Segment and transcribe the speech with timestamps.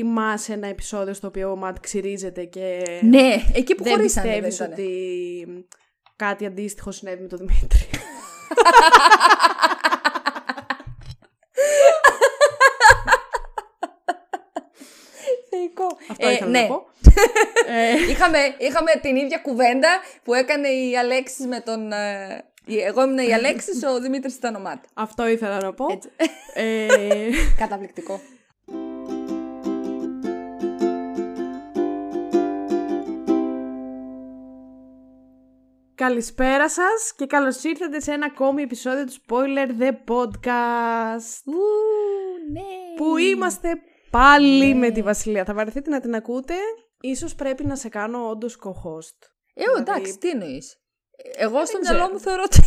[0.00, 4.30] θυμάσαι ένα επεισόδιο στο οποίο ο Ματ ξυρίζεται και Ναι, εκεί που δεν χωρίσανε.
[4.30, 4.72] δεν πιστεύεις ήτανε.
[4.72, 5.66] ότι
[6.16, 7.88] κάτι αντίστοιχο συνέβη με τον Δημήτρη.
[15.50, 15.86] Θεϊκό.
[16.10, 16.60] Αυτό Ε, ήθελα ναι.
[16.60, 16.86] να πω.
[17.66, 19.88] Ε, είχαμε, είχαμε την ίδια κουβέντα
[20.24, 21.92] που έκανε η Αλέξης με τον.
[21.92, 24.84] ε, η- εγώ ήμουν η Αλέξης, ο Δημήτρης ήταν ο Μάτ.
[24.94, 25.86] αυτό ήθελα να πω.
[25.92, 26.08] Έτσι.
[26.54, 27.28] Ε,
[27.58, 28.20] Καταπληκτικό.
[36.06, 41.42] Καλησπέρα σας και καλώς ήρθατε σε ένα ακόμη επεισόδιο του Spoiler The Podcast.
[41.46, 41.60] Ου,
[42.52, 42.62] ναι.
[42.96, 43.68] Που είμαστε
[44.10, 45.44] πάλι με τη Βασιλεία.
[45.44, 46.54] Θα βαρεθείτε να την ακούτε.
[47.00, 49.18] Ίσως πρέπει να σε κάνω όντως co-host.
[49.54, 50.76] Ε, Δηλαδή- εντάξει, τι εννοείς.
[51.36, 51.96] Εγώ στο ξέρω.
[51.98, 52.58] μυαλό μου θεωρώ ότι.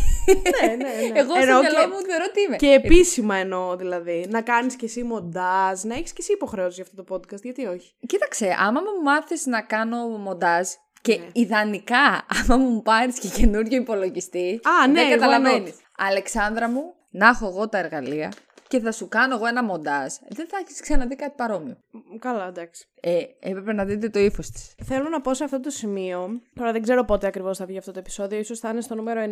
[0.66, 0.76] Ναι, ναι,
[1.08, 1.18] ναι.
[1.18, 2.56] Εγώ στο Εννοώ μυαλό και- μου θεωρώ ότι είμαι.
[2.56, 4.26] Και επίσημα εννοώ δηλαδή.
[4.30, 7.42] Να κάνεις και εσύ μοντάζ, να έχεις και εσύ υποχρέωση για αυτό το podcast.
[7.42, 7.92] Γιατί όχι.
[8.06, 10.68] Κοίταξε, άμα μου μάθεις να κάνω μοντάζ
[11.00, 11.24] και Ναι.
[11.32, 15.74] ιδανικά άμα μου πάρεις και καινούριο υπολογιστή, Α, ναι, δεν why καταλαβαίνεις.
[15.96, 18.32] Αλεξάνδρα μου, να έχω εγώ τα εργαλεία
[18.68, 21.76] και θα σου κάνω εγώ ένα μοντάζ, δεν θα έχεις ξαναδεί κάτι παρόμοιο.
[21.90, 22.86] Μ, Καλά, εντάξει.
[23.00, 24.74] Ε, έπρεπε να δείτε το ύφος της.
[24.84, 27.92] Θέλω να πω σε αυτό το σημείο, τώρα δεν ξέρω πότε ακριβώς θα βγει αυτό
[27.92, 29.28] το επεισόδιο, ίσως θα είναι στο νούμερο 95-96,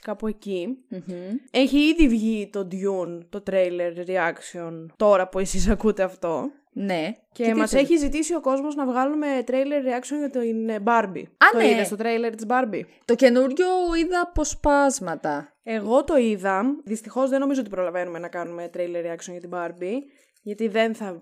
[0.00, 0.68] κάπου εκεί.
[1.50, 6.50] Έχει ήδη βγει το Dune, το trailer reaction, τώρα που εσείς ακούτε αυτό.
[6.76, 7.12] Ναι.
[7.32, 10.82] Και, τι μας θες; έχει ζητήσει ο κόσμος να βγάλουμε trailer reaction για την ε,
[10.84, 11.22] Barbie.
[11.22, 11.68] Α, το ναι.
[11.68, 13.66] είδες το trailer της Barbie; Το καινούριο
[14.00, 15.52] είδα αποσπάσματα.
[15.62, 16.64] Εγώ το είδα.
[16.84, 19.98] Δυστυχώς δεν νομίζω ότι προλαβαίνουμε να κάνουμε trailer reaction για την Barbie.
[20.42, 21.20] Γιατί δεν θα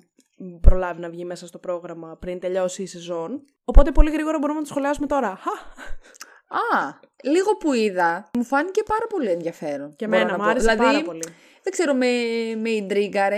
[0.61, 3.45] προλάβει να βγει μέσα στο πρόγραμμα πριν τελειώσει η σεζόν.
[3.65, 5.39] Οπότε πολύ γρήγορα μπορούμε να το σχολιάσουμε τώρα.
[5.43, 5.51] Χα!
[6.79, 9.97] Α, λίγο που είδα, μου φάνηκε πάρα πολύ ενδιαφέρον.
[9.97, 10.51] Και μπορώ εμένα να μου πω.
[10.51, 11.23] άρεσε δηλαδή, πάρα πολύ.
[11.63, 12.07] Δεν ξέρω, με,
[12.61, 13.37] με ιντρίγκαρε.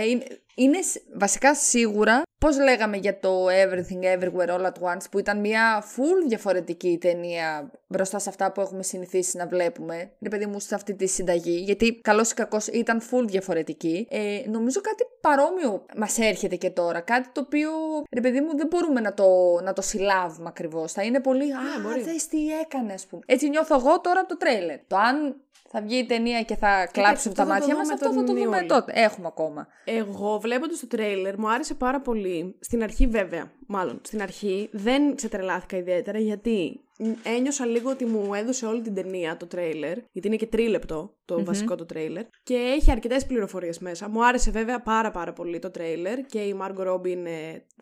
[0.55, 5.19] Είναι, είναι σ- βασικά σίγουρα, πώς λέγαμε για το Everything Everywhere All At Once, που
[5.19, 10.11] ήταν μια full διαφορετική ταινία μπροστά σε αυτά που έχουμε συνηθίσει να βλέπουμε.
[10.21, 14.07] Ρε παιδί μου, σε αυτή τη συνταγή, γιατί καλός ή κακός ήταν full διαφορετική.
[14.09, 16.99] Ε, νομίζω κάτι παρόμοιο μας έρχεται και τώρα.
[16.99, 17.69] Κάτι το οποίο,
[18.11, 20.91] ρε παιδί μου, δεν μπορούμε να το, να το συλλάβουμε ακριβώς.
[20.91, 22.01] Θα είναι πολύ, α, Ναι, μπορεί.
[22.01, 23.21] δες τι έκανε, ας πούμε.
[23.25, 24.79] Έτσι νιώθω εγώ τώρα από το τρέιλερ.
[24.87, 25.35] Το αν
[25.77, 28.07] θα βγει η ταινία και θα κλάψουν αυτό τα θα το μάτια μας, δούμε αυτό
[28.07, 28.65] θα τον το δούμε Ιούλιο.
[28.67, 28.91] τότε.
[28.95, 29.67] Έχουμε ακόμα.
[29.85, 32.55] Εγώ βλέποντας το τρέιλερ μου άρεσε πάρα πολύ.
[32.59, 36.84] Στην αρχή βέβαια, μάλλον στην αρχή δεν ξετρελάθηκα ιδιαίτερα γιατί
[37.23, 41.43] ένιωσα λίγο ότι μου έδωσε όλη την ταινία το τρέιλερ, γιατί είναι και τρίλεπτο το
[41.43, 44.09] βασικό το τρέιλερ και έχει αρκετές πληροφορίες μέσα.
[44.09, 47.29] Μου άρεσε βέβαια πάρα πάρα πολύ το τρέιλερ και η Margot Robbie είναι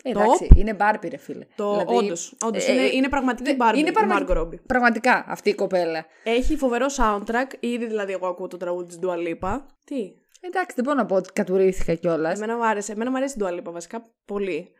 [0.03, 0.09] Ε, top.
[0.09, 1.45] εντάξει, είναι μπάρπι, ρε φίλε.
[1.55, 4.37] Το, Δηλαδή, όντως, όντως, ε, είναι, ε, είναι πραγματική δε- Barbie είναι η πραγματι- Margot
[4.41, 4.61] Robbie.
[4.67, 6.05] Πραγματικά αυτή η κοπέλα.
[6.23, 9.59] Έχει φοβερό soundtrack, ήδη δηλαδή εγώ ακούω το τραγούδι της Dua Lipa.
[9.83, 10.11] Τι,
[10.45, 12.37] Εντάξει, δεν μπορώ να πω ότι κατουρήθηκα κιόλας.
[12.37, 14.71] εμένα μου άρεσε, εμένα μου αρέσει η Dua Lipa βασικά πολύ.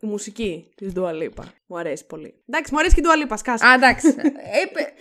[0.00, 1.44] Η μουσική της Dua Lipa.
[1.66, 2.34] Μου αρέσει πολύ.
[2.48, 3.66] Εντάξει, μου αρέσει και η Dua Lipa, σκάσε.
[3.66, 4.08] Α, εντάξει.
[4.08, 4.92] Ε, παι-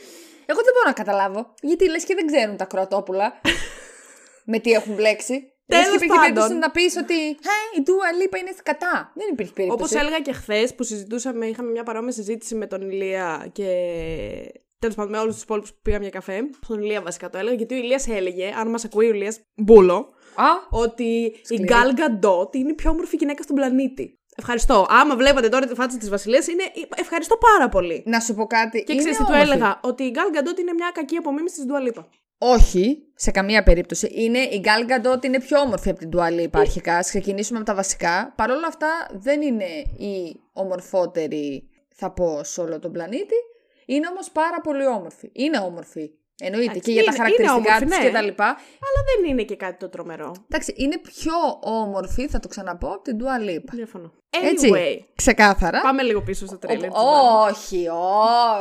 [0.45, 1.53] εγώ δεν μπορώ να καταλάβω.
[1.61, 3.41] Γιατί λες και δεν ξέρουν τα κροατόπουλα
[4.51, 5.49] με τι έχουν μπλέξει.
[5.67, 6.33] Τέλος Λες και υπήρχε πάντων.
[6.33, 9.11] περίπτωση να πεις ότι «Ε, η Dua Lipa είναι σκατά.
[9.15, 9.83] Δεν υπήρχε περίπτωση.
[9.83, 13.65] Όπως έλεγα και χθες που συζητούσαμε, είχαμε μια παρόμοια συζήτηση με τον Ηλία και.
[14.79, 16.39] Τέλος πάντων, με όλους τους υπόλοιπους που πήγαμε για καφέ.
[16.63, 19.95] Στον Ηλία βασικά το έλεγα, γιατί ο Ηλίας έλεγε, αν μας ακούει ο Ηλίας Μπούλο,
[20.35, 24.19] Α, ότι η Γκάλ Γκαντότ είναι η πιο όμορφη γυναίκα στον πλανήτη.
[24.37, 24.85] Ευχαριστώ.
[24.89, 26.63] Άμα βλέπατε τώρα τη φάτσα της Βασιλείας, είναι.
[26.95, 28.03] Ευχαριστώ πάρα πολύ.
[28.05, 28.83] να σου πω κάτι.
[28.83, 29.51] Και είναι ξέρει τι του όμορφη.
[29.51, 32.07] έλεγα, ότι η Γκάλ Γκαντότ είναι μια κακή απομίμηση της Ντουαλίπα.
[32.37, 34.09] Όχι, σε καμία περίπτωση.
[34.13, 36.97] Είναι, η Gal Gadot είναι πιο όμορφη από την Dua Lipa αρχικά.
[36.97, 38.33] Ας ξεκινήσουμε από τα βασικά.
[38.35, 39.65] Παρ' όλα αυτά δεν είναι
[39.97, 43.35] η ομορφότερη, θα πω, σε όλο τον πλανήτη.
[43.85, 45.29] Είναι όμως πάρα πολύ όμορφη.
[45.33, 46.09] Είναι όμορφη.
[46.39, 48.25] Εννοείται Εντάξει, και για τα είναι- χαρακτηριστικά είναι της όμορφη, και τα ναι.
[48.27, 48.45] λοιπά.
[48.87, 50.31] Αλλά δεν είναι και κάτι το τρομερό.
[50.49, 53.71] Εντάξει, είναι πιο όμορφη, θα το ξαναπώ, από την Dua Lipa.
[53.71, 54.11] Διαφωνώ.
[54.43, 55.81] Έτσι, Anyway, ξεκάθαρα.
[55.81, 56.89] πάμε λίγο πίσω στο τρέλερ.
[56.89, 57.87] της Ο- όχι,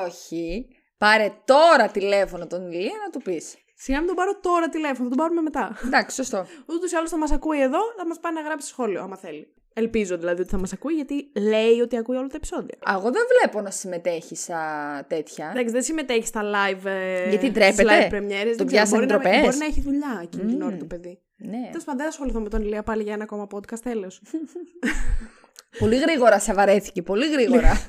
[0.07, 0.67] όχι.
[0.99, 3.55] Πάρε τώρα τηλέφωνο τον Ηλία να του πεις.
[3.77, 5.77] Σιγά μην τον πάρω τώρα τηλέφωνο, θα τον πάρουμε μετά.
[5.85, 6.47] Εντάξει, σωστό.
[6.69, 9.55] Ούτως ή άλλως θα μας ακούει εδώ, θα μας πάει να γράψει σχόλιο, άμα θέλει.
[9.77, 12.79] Ελπίζω δηλαδή ότι θα μας ακούει, γιατί λέει ότι ακούει όλα τα επεισόδια.
[12.89, 14.53] Εγώ δεν βλέπω να συμμετέχει σε
[15.07, 15.51] τέτοια.
[15.51, 16.85] Εντάξει, δεν συμμετέχει στα live.
[16.85, 18.57] ε, Γιατί στις ντρέπεται; live premieres.
[18.57, 20.85] Τον δεν ξέρω, πιάσανε μπορεί, να, ντροπές; μπορεί να έχει δουλειά εκείνη την ώρα το
[20.85, 21.19] παιδί.
[21.37, 21.69] Ναι.
[21.71, 24.23] Τέλος πάντων, δεν θα ασχοληθώ με τον Ηλία πάλι για ένα ακόμα podcast, τέλος.
[25.79, 27.89] Πολύ γρήγορα σε βαρέθηκε, πολύ γρήγορα.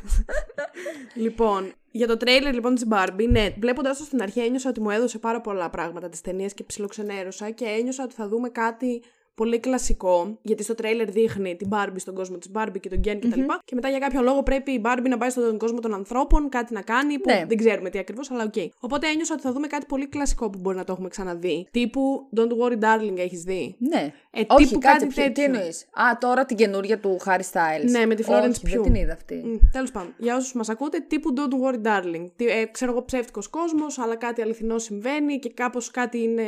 [1.24, 4.90] λοιπόν, για το τρέιλερ λοιπόν της Barbie, ναι, βλέποντάς το στην αρχή ένιωσα ότι μου
[4.90, 9.02] έδωσε πάρα πολλά πράγματα τη ταινία και ψιλοξενέρωσα και ένιωσα ότι θα δούμε κάτι
[9.36, 13.18] πολύ κλασικό, γιατί στο τρέιλερ δείχνει την Barbie στον κόσμο της Barbie και τον Ken
[13.20, 13.30] κτλ.
[13.30, 16.50] Και, και μετά για κάποιο λόγο πρέπει η Barbie να πάει στον κόσμο των ανθρώπων,
[16.50, 17.46] κάτι να κάνει, που Ναι.
[17.48, 18.54] δεν ξέρουμε τι ακριβώς, αλλά οκ.
[18.80, 21.68] Οπότε ένιωσα ότι θα δούμε κάτι πολύ κλασικό που μπορεί να το έχουμε ξαναδεί.
[21.72, 24.14] Τύπου Don't worry, darling, έχεις δει; Ναι.
[24.32, 25.44] Ε, Όχι, τύπου κάτσε, κάτι τι, τι τέτοιο.
[25.44, 27.90] εννοείς; Α, τώρα την καινούρια του Harry Styles.
[27.90, 28.84] Ναι, με τη Florence Όχι, δεν Pugh.
[28.84, 29.60] την είδα αυτή.
[29.72, 32.26] Τέλος πάντων, για όσους μας ακούτε, τύπου Don't worry, darling.
[32.36, 36.44] Τι, ε, ξέρω εγώ, ψεύτικος κόσμος, αλλά κάτι αληθινό συμβαίνει και κάπως κάτι είναι.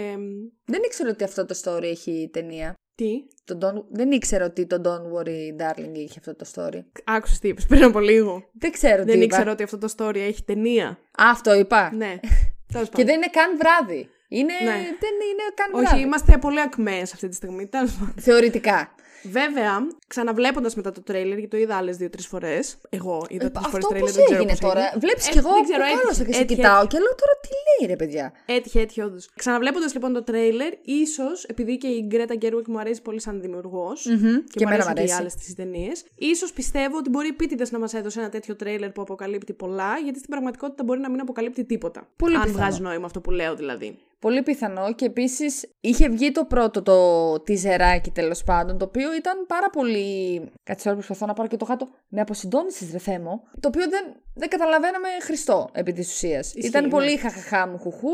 [0.67, 2.73] Δεν ήξερα ότι αυτό το story έχει ταινία.
[2.95, 3.11] Τι;
[3.45, 3.83] Το Don't...
[3.89, 6.83] Δεν ήξερα ότι το Don't Worry Darling είχε αυτό το story.
[7.03, 8.43] Άκουσες τι είπες πριν από λίγο.
[8.53, 9.23] Δεν ξέρω τι Δεν είπα.
[9.23, 10.87] ήξερα ότι αυτό το story έχει ταινία.
[10.87, 11.91] Α, αυτό είπα.
[11.93, 12.15] Ναι.
[12.73, 13.05] Τέλος Και πάντων.
[13.05, 14.09] δεν είναι καν βράδυ.
[14.29, 14.53] Είναι...
[14.63, 14.71] Ναι.
[14.73, 16.01] Δεν είναι καν Όχι, βράδυ.
[16.01, 17.67] είμαστε πολύ ακμαίες αυτή τη στιγμή.
[17.67, 18.13] Τέλος πάντων.
[18.19, 18.95] Θεωρητικά.
[19.23, 22.77] Βέβαια, ξαναβλέποντας μετά το τρέιλερ, γιατί το είδα άλλες δύο-τρεις φορές.
[22.89, 24.79] Εγώ είδα τρεις φορές Ε, Αυτό τρέιλερ, πώ δεν ξέρω έγινε πώς τώρα.
[24.85, 24.99] έγινε.
[24.99, 27.15] Βλέπεις Ε, κι εγώ δεν που ξέρω, κόλλωσα έτυχε, και σε έτυχε, κοιτάω και λέω
[27.21, 28.33] τώρα τι λέει ρε παιδιά.
[28.45, 29.29] Έτυχε, έτυχε, όντως.
[29.35, 34.01] Ξαναβλέποντας λοιπόν το τρέιλερ, ίσως επειδή και η Γκρέτα Γκέρουικ μου αρέσει πολύ σαν δημιουργός.
[34.03, 35.13] Και μου εμένα αρέσουν μ' και οι αρέσει.
[35.19, 36.03] άλλες τις ταινίες.
[36.37, 40.17] Ίσως πιστεύω ότι μπορεί επίτηδες να μας έδωσε ένα τέτοιο τρέιλερ που αποκαλύπτει πολλά, γιατί
[40.17, 42.07] στην πραγματικότητα μπορεί να μην αποκαλύπτει τίποτα.
[42.15, 42.57] Πολύ Αν πιθανό.
[42.59, 43.97] βγάζει νόημα αυτό που λέω δηλαδή.
[44.19, 49.45] Πολύ πιθανό και επίσης είχε βγει το πρώτο το τιζεράκι τέλος πάντων, το οποίο ήταν
[49.47, 50.41] πάρα πολύ.
[50.63, 51.87] Κάτσε τώρα προσπαθώ να πάρω και το χάτο.
[52.07, 53.43] Με αποσυντώνησε, ρε Θέμο.
[53.59, 56.53] Το οποίο δεν, δεν καταλαβαίναμε χριστό επί της ουσίας.
[56.53, 56.89] Ήταν ναι.
[56.89, 58.09] πολύ χαχαχά μου χουχού,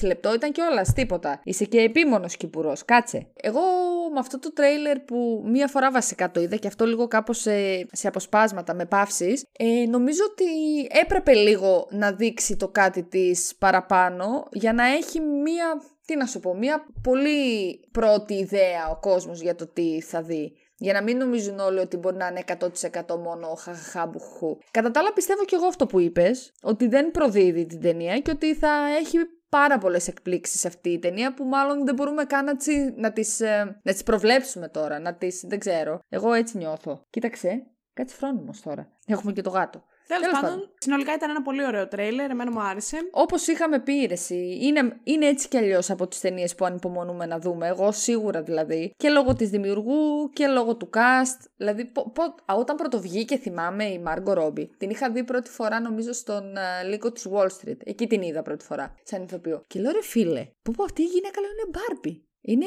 [0.00, 1.40] 1,5 λεπτό ήταν κιόλα, τίποτα.
[1.44, 3.26] Είσαι και επίμονος κυπουρός, κάτσε.
[3.42, 3.60] Εγώ
[4.12, 7.86] με αυτό το τρέιλερ που μία φορά βασικά το είδα και αυτό λίγο κάπως σε,
[7.92, 10.44] σε αποσπάσματα με παύσεις, ε, νομίζω ότι
[11.00, 15.82] έπρεπε λίγο να δείξει το κάτι της παραπάνω για να έχει μία.
[16.06, 20.52] Τι να σου πω, μία πολύ πρώτη ιδέα ο κόσμος για το τι θα δει.
[20.76, 22.42] Για να μην νομίζουν όλοι ότι μπορεί να είναι
[23.06, 24.58] 100% μόνο χαχαχάμπουχου.
[24.70, 28.30] Κατά τα άλλα πιστεύω και εγώ αυτό που είπες, ότι δεν προδίδει την ταινία και
[28.30, 28.70] ότι θα
[29.00, 29.18] έχει
[29.48, 33.40] πάρα πολλές εκπλήξεις αυτή η ταινία που μάλλον δεν μπορούμε καν να, τσι, να, τις,
[33.40, 35.98] ε, να τις προβλέψουμε τώρα, να τις, δεν ξέρω.
[36.08, 37.06] Εγώ έτσι νιώθω.
[37.10, 38.88] Κοίταξε, κάτσε φρόνιμος τώρα.
[39.06, 39.84] Έχουμε και το γάτο.
[40.10, 40.74] Τέλος Τέλος πάντων, πάντων.
[40.78, 42.30] συνολικά ήταν ένα πολύ ωραίο τρέιλερ.
[42.30, 42.96] Εμένα μου άρεσε.
[43.10, 47.26] Όπως είχαμε πει, ρε, εσύ, είναι, είναι έτσι κι αλλιώς από τις ταινίες που ανυπομονούμε
[47.26, 47.66] να δούμε.
[47.66, 48.92] Εγώ σίγουρα δηλαδή.
[48.96, 51.46] Και λόγω της δημιουργού και λόγω του cast.
[51.56, 54.70] Δηλαδή, πο, πο- α, όταν πρωτοβγήκε, θυμάμαι η Μάργκο Ρόμπι.
[54.78, 57.76] Την είχα δει πρώτη φορά, νομίζω, στον uh, λύκο της Wall Street.
[57.84, 59.62] Εκεί την είδα πρώτη φορά, σαν ηθοποιό.
[59.66, 62.24] Και λέω, ρε φίλε, πω πω αυτή η γυναίκα λέω είναι Μπάρμπι.
[62.42, 62.66] Είναι...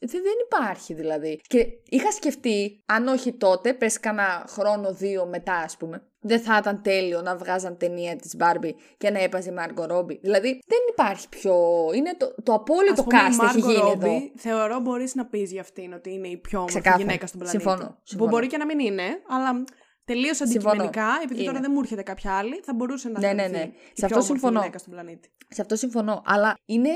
[0.00, 1.40] δε- Δεν υπάρχει δηλαδή.
[1.48, 6.56] Και είχα σκεφτεί, αν όχι τότε, πες κάνα χρόνο δύο μετά, ας πούμε, δεν θα
[6.56, 10.20] ήταν τέλειο να βγάζαν ταινία της Barbie και να έπαιζε η Margot Robbie.
[10.20, 11.54] Δηλαδή, δεν υπάρχει πιο...
[11.94, 14.30] Είναι το, το απόλυτο Ας πούμε, η cast έχει Margot γίνει Robbie, εδώ.
[14.36, 17.02] Θεωρώ μπορείς να πεις για αυτήν ότι είναι η πιο όμορφη Ξεκάθαρα.
[17.04, 17.62] γυναίκα στον πλανήτη.
[17.62, 18.30] Συμφωνώ, Που συμφωνώ.
[18.30, 19.64] μπορεί και να μην είναι, αλλά
[20.04, 20.60] τελείως Συμφωνώ.
[20.70, 21.60] αντικειμενικά, επειδή τώρα Είναι.
[21.60, 23.64] δεν μου έρχεται κάποια άλλη, θα μπορούσε να Ναι, ναι, θεωρηθεί ναι.
[23.64, 24.58] η Σε πιο αυτό όμορφη συμφωνώ.
[24.58, 25.28] γυναίκα στον πλανήτη.
[25.48, 26.22] Σε αυτό συμφωνώ.
[26.24, 26.90] Αλλά είναι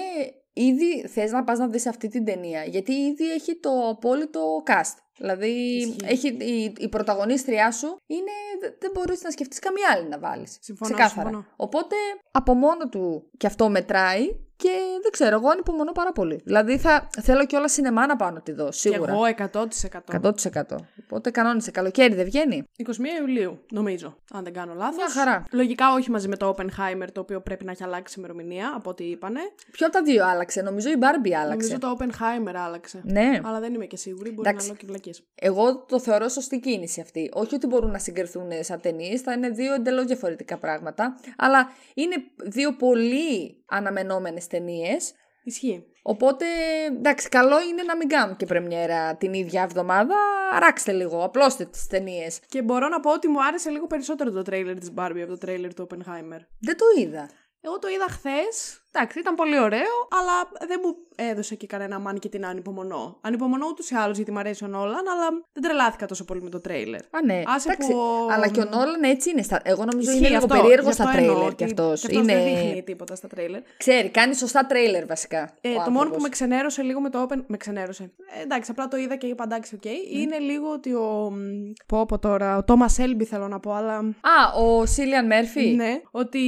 [0.55, 2.65] ήδη θες να πας να δεις αυτή την ταινία.
[2.65, 4.97] Γιατί ήδη έχει το απόλυτο cast.
[5.19, 5.97] Δηλαδή, Ισχύει.
[6.05, 8.31] έχει, η, η πρωταγωνίστριά σου είναι.
[8.61, 10.57] δε- Δεν μπορείς να σκεφτείς καμία άλλη να βάλεις.
[10.61, 11.29] Συμφωνώ, Ξεκάθαρα.
[11.29, 11.47] συμφωνώ.
[11.57, 11.97] Οπότε,
[12.31, 14.71] από μόνο του και αυτό μετράει και
[15.03, 16.41] δεν ξέρω, εγώ ανυπομονώ πάρα πολύ.
[16.45, 19.13] Δηλαδή, θα θέλω και όλα σινεμά να πάω να τη δω, σίγουρα.
[19.13, 20.29] Και εγώ 100%.
[20.63, 20.77] 100%.
[21.05, 21.71] Οπότε κανόνισε.
[21.71, 22.65] Καλοκαίρι δεν βγαίνει.
[22.87, 22.91] 21
[23.21, 24.97] Ιουλίου, νομίζω, αν δεν κάνω λάθος.
[24.97, 25.45] Μια χαρά.
[25.53, 29.05] Λογικά όχι μαζί με το Oppenheimer, το οποίο πρέπει να έχει αλλάξει ημερομηνία, από ό,τι
[29.05, 29.41] είπανε.
[29.71, 31.69] Ποιο από τα δύο άλλαξε, νομίζω η Barbie άλλαξε.
[31.69, 33.01] Νομίζω το Oppenheimer άλλαξε.
[33.05, 33.41] Ναι.
[33.45, 34.67] Αλλά δεν είμαι και σίγουρη, μπορεί Εντάξει.
[34.67, 35.23] να λέω και βλακίες.
[35.35, 37.31] Εγώ το θεωρώ σωστή κίνηση αυτή.
[37.33, 41.17] Όχι ότι μπορούν να συγκριθούν σαν ταινίες, θα είναι δύο εντελώς διαφορετικά πράγματα.
[41.37, 42.15] Αλλά είναι
[42.45, 45.13] δύο πολύ αναμενόμενες ταινίες.
[45.45, 45.85] Ισχύει.
[46.03, 46.45] Οπότε,
[46.87, 50.15] εντάξει, καλό είναι να μην κάνουν και πρεμιέρα την ίδια εβδομάδα.
[50.53, 52.41] Αράξτε λίγο, απλώστε τις ταινίες.
[52.49, 55.39] Και μπορώ να πω ότι μου άρεσε λίγο περισσότερο το τρέιλερ της Barbie από το
[55.39, 56.41] τρέιλερ του Oppenheimer.
[56.61, 57.31] Δεν το είδα.
[57.61, 58.84] Εγώ το είδα χθες.
[58.97, 63.19] Εντάξει, ήταν πολύ ωραίο, αλλά δεν μου έδωσε και κανένα money και την ανυπομονώ.
[63.21, 66.51] Ανυπομονώ ούτως ή άλλως γιατί μου αρέσει ο Νόλαν, αλλά δεν τρελάθηκα τόσο πολύ με
[66.51, 67.01] το τρέιλερ.
[67.01, 67.43] Α, ναι.
[67.47, 69.43] Άσε Εντάξει, που ο- Αλλά και ο Νόλαν έτσι είναι.
[69.43, 69.61] Στα...
[69.65, 72.01] Εγώ νομίζω Ισχύει είναι λίγο αυτό, περίεργο γι' στα αυτό εννοώ τρέιλερ κι ότι αυτός.
[72.01, 72.35] κι Είναι...
[72.35, 73.61] δεν δείχνει τίποτα στα τρέιλερ.
[73.77, 75.53] Ξέρεις, κάνει σωστά τρέιλερ βασικά.
[75.61, 76.17] Ε, ο το μόνο άνθρωπος.
[76.17, 77.45] που με ξενέρωσε λίγο με το Oppen.
[77.47, 78.13] Με ξενέρωσε.
[78.39, 79.85] Ε, εντάξει, απλά το είδα και είπα εντάξει, οκ.
[80.13, 81.31] Είναι λίγο ότι ο.
[81.31, 82.57] μ, Πω πω τώρα.
[82.57, 83.95] Ο Tommy Shelby θέλω να πω, αλλά.
[84.21, 85.67] Α, ο Σίλιαν Μέρφυ.
[85.75, 86.39] Ναι, ότι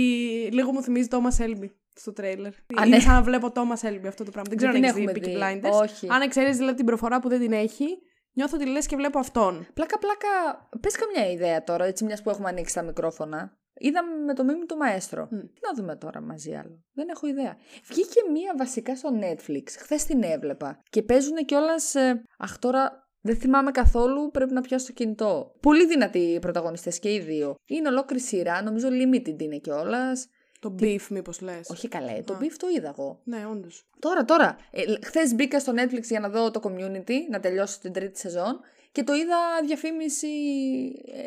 [0.52, 2.52] λίγο μου θυμίζει Τόμα Έλμπι στο τρέιλερ.
[2.52, 3.02] Α, είναι ναι.
[3.02, 4.48] σαν να βλέπω Τόμα Έλμπι αυτό το πράγμα.
[4.48, 5.68] Δεν ξέρω Δεν αν την έχεις δει έχουμε Peaky δει.
[5.70, 5.82] Blinders.
[5.82, 6.06] Όχι.
[6.10, 7.86] Αν ξέρει δηλαδή την προφορά που δεν την έχει,
[8.32, 9.66] νιώθω ότι λες και βλέπω αυτόν.
[9.74, 10.28] Πλάκα, πλάκα.
[10.80, 13.58] Πες καμιά ιδέα τώρα, έτσι μιας που έχουμε ανοίξει τα μικρόφωνα.
[13.78, 15.28] Είδαμε με το μίμη του Μαέστρο.
[15.28, 16.84] Τι να δούμε τώρα μαζί άλλο.
[16.92, 17.56] Δεν έχω ιδέα.
[17.84, 19.64] Βγήκε μία βασικά στο Netflix.
[19.78, 20.82] Χθες την έβλεπα.
[20.90, 21.94] Και παίζουν κιόλας.
[21.94, 22.22] Ε...
[22.38, 24.30] Αχ, τώρα δεν θυμάμαι καθόλου.
[24.30, 25.56] Πρέπει να πιάσω το κινητό.
[25.60, 27.54] Πολύ δυνατοί οι πρωταγωνιστές και οι δύο.
[27.66, 28.62] Είναι ολόκληρη σειρά.
[28.62, 30.28] Νομίζω limited είναι κιόλας.
[30.68, 31.68] Το beef, μήπως λες.
[31.70, 33.20] Όχι καλέ, το beef το είδα εγώ.
[33.24, 33.86] Ναι, όντως.
[33.98, 34.56] Τώρα, τώρα.
[34.70, 38.60] Ε, Χθες μπήκα στο Netflix για να δω το community, να τελειώσω την τρίτη σεζόν.
[38.92, 40.26] Και το είδα διαφήμιση.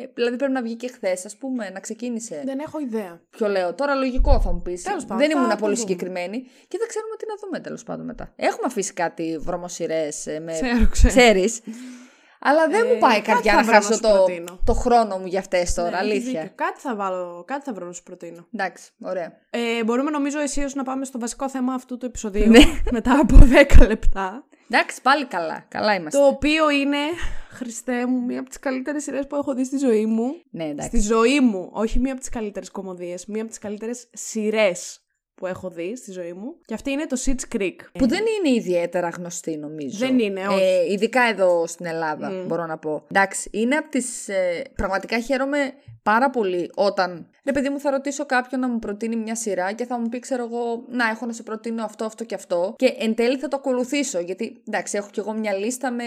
[0.00, 2.42] ε, δηλαδή πρέπει να βγει και χθες, ας πούμε, να ξεκίνησε.
[2.44, 3.20] Δεν έχω ιδέα.
[3.30, 3.74] Ποιο λέω.
[3.74, 4.82] Τώρα λογικό θα μου πεις.
[4.82, 5.86] Τέλος πάντων, Δεν θα ήμουν το πολύ δούμε.
[5.88, 6.42] συγκεκριμένη.
[6.68, 8.32] Και δεν ξέρουμε τι να δούμε τέλος πάντων μετά.
[8.36, 10.52] Έχουμε αφήσει κάτι βρωμοσυρές με.
[10.52, 11.08] Ξέρω, ξέρω.
[11.14, 11.60] Ξέρεις.
[12.40, 14.08] Αλλά δεν Ε, μου πάει η κάτι καρδιά θα να βρω να χάσω σου το,
[14.08, 14.58] προτείνω.
[14.64, 15.90] το χρόνο μου για αυτές τώρα.
[15.90, 16.40] Ναι, έχεις αλήθεια.
[16.40, 16.54] δίκιο.
[16.54, 18.46] Κάτι θα βάλω, κάτι θα βρω να σου προτείνω.
[18.54, 19.32] Εντάξει, ωραία.
[19.50, 22.60] Ε, μπορούμε νομίζω εσύ να πάμε στο βασικό θέμα αυτού του επεισοδίου Ναι.
[22.96, 23.38] μετά από
[23.78, 24.44] 10 λεπτά.
[24.70, 25.64] Εντάξει, πάλι καλά.
[25.68, 26.18] Καλά είμαστε.
[26.18, 26.96] Το οποίο είναι,
[27.50, 30.32] Χριστέ μου, μία από τις καλύτερες σειρές που έχω δει στη ζωή μου.
[30.50, 30.88] Ναι, εντάξει.
[30.88, 31.68] Στη ζωή μου.
[31.72, 35.00] Όχι μία από τις καλύτερες κομμωδίες, μία από τις καλύτερες σειρές
[35.40, 36.56] που έχω δει στη ζωή μου.
[36.64, 37.76] Και αυτή είναι το Sitch Creek.
[37.98, 39.98] Που δεν είναι ιδιαίτερα γνωστή, νομίζω.
[39.98, 40.62] Δεν είναι, όχι.
[40.62, 43.06] Ε, ειδικά εδώ στην Ελλάδα, μπορώ να πω.
[43.10, 44.28] Εντάξει, είναι από τις.
[44.28, 47.30] Ε, πραγματικά χαίρομαι πάρα πολύ όταν.
[47.44, 50.18] Ρε παιδί μου, θα ρωτήσω κάποιον να μου προτείνει μια σειρά και θα μου πει,
[50.18, 52.74] ξέρω εγώ, Να, έχω να σε προτείνω αυτό, αυτό και αυτό.
[52.78, 54.18] Και εν τέλει θα το ακολουθήσω.
[54.18, 56.04] Γιατί, εντάξει, έχω κι εγώ μια λίστα με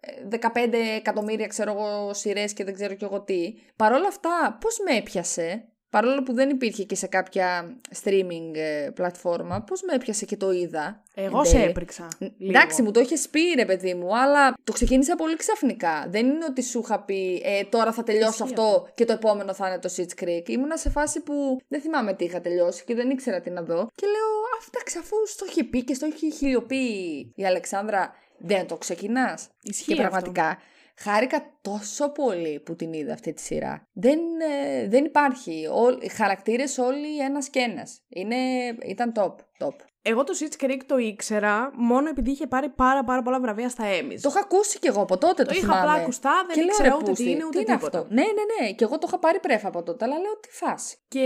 [0.00, 3.54] ε, 15 εκατομμύρια, ξέρω εγώ, σειρές και δεν ξέρω κι εγώ τι.
[3.76, 8.90] Παρ' όλα αυτά, πώς με έπιασε; Παρόλο που δεν υπήρχε και σε κάποια streaming ε,
[8.94, 11.02] πλατφόρμα, πώς με έπιασε και το είδα.
[11.14, 11.64] Εγώ εν σε τέλει.
[11.64, 12.08] έπριξα.
[12.18, 12.58] λίγο.
[12.58, 16.06] Εντάξει, μου το είχε πει ρε παιδί μου, αλλά το ξεκίνησα πολύ ξαφνικά.
[16.08, 19.54] Δεν είναι ότι σου είχα πει ε, τώρα θα τελειώσω Ισχύει αυτό και το επόμενο
[19.54, 20.48] θα είναι το Sitch Creek.
[20.48, 23.88] Ήμουνα σε φάση που δεν θυμάμαι τι είχα τελειώσει και δεν ήξερα τι να δω.
[23.94, 24.28] Και λέω,
[24.58, 29.48] αυτά αφού στο είχε πει και στο είχε χιλιοποιεί η Αλεξάνδρα, δεν το ξεκινάς.
[29.62, 30.58] Ισχύει Και πραγματικά
[30.98, 33.88] χάρηκα τόσο πολύ που την είδα αυτή τη σειρά.
[33.92, 34.18] Δεν,
[34.78, 35.66] ε, δεν υπάρχει.
[35.66, 38.00] Ό, οι χαρακτήρες όλοι ένας και ένας.
[38.08, 38.36] Είναι,
[38.86, 39.34] ήταν top,
[39.66, 39.74] top.
[40.08, 43.84] Εγώ το Sitch Creek το ήξερα μόνο επειδή είχε πάρει πάρα, πάρα πολλά βραβεία στα
[43.84, 44.18] Emmys.
[44.20, 45.80] Το είχα ακούσει κι εγώ από τότε, το, Το είχα θυμάμαι.
[45.80, 47.98] απλά ακουστά, δεν Και λέω, ήξερα ρε, ούτε πούστη, τι είναι, ούτε τι τίποτα.
[47.98, 48.72] αυτό; Ναι, ναι, ναι.
[48.72, 50.96] Και εγώ το είχα πάρει πρέφα από τότε, αλλά λέω τι φάση.
[51.08, 51.24] Και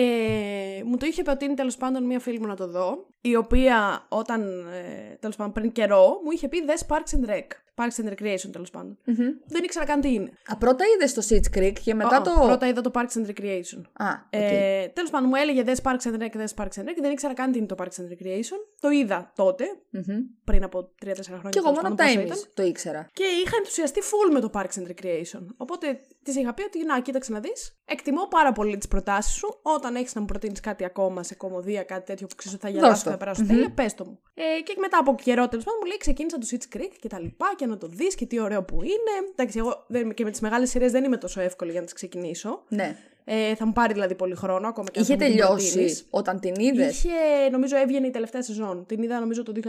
[0.84, 4.68] μου το είχε προτείνει τέλος πάντων μία φίλη μου να το δω, η οποία όταν,
[4.72, 7.46] ε, τέλος πάντων πριν καιρό, μου είχε πει δες Parks and Rec.
[7.80, 8.98] Parks and Recreation τέλος πάντων.
[9.46, 10.30] Δεν ήξερα καν τι είναι.
[10.46, 12.46] Α, πρώτα είδες το Schitt's Creek και μετά Ω, το.
[12.46, 13.80] Πρώτα είδα το Parks and Recreation.
[13.92, 14.28] Α, οκ.
[14.30, 17.10] Ε, Τέλος πάντων, μου έλεγε δες Parks and Rec, δες Parks and Rec και δεν
[17.10, 18.58] ήξερα καν τι είναι το Parks and Recreation.
[18.80, 20.02] Το είδα τότε, Μμμ.
[20.44, 21.50] πριν από 3-4 χρόνια.
[21.50, 22.38] Και εγώ τέλος μόνο από πάντων, τα πόσο Emmys ήταν.
[22.54, 23.08] το ήξερα.
[23.12, 25.46] Και είχα ενθουσιαστεί full με το Parks and Recreation.
[25.56, 27.80] Οπότε της είχα πει ότι να, κοίταξε να δεις.
[27.84, 29.58] Εκτιμώ πάρα πολύ τις προτάσεις σου.
[29.62, 32.70] Όταν έχεις να μου προτείνεις κάτι ακόμα σε κωμωδία, κάτι τέτοιο που ξέρεις ότι θα
[32.70, 33.10] Δώσ' γελάσω, το.
[33.10, 34.20] θα περάσω τέλεια, πες το μου.
[34.34, 37.20] Ε, και μετά από καιρό τέλος πάντων μου λέει ξεκίνησα το Schitt's Creek και τα
[37.20, 39.28] λοιπά και να το δεις και τι ωραίο που είναι.
[39.32, 41.94] Εντάξει, εγώ δεν, και με τις μεγάλες σειρές δεν είμαι τόσο εύκολη για να τις
[41.94, 42.64] ξεκινήσω.
[42.68, 42.96] Ναι.
[43.32, 45.70] Ε, θα μου πάρει δηλαδή πολύ χρόνο ακόμα και αν Είχε θα μου την τελειώσει
[45.72, 46.06] προτείνεις.
[46.10, 48.86] όταν την είδες; Είχε, νομίζω, έβγαινε η τελευταία σεζόν.
[48.86, 49.60] Την είδα νομίζω το 2020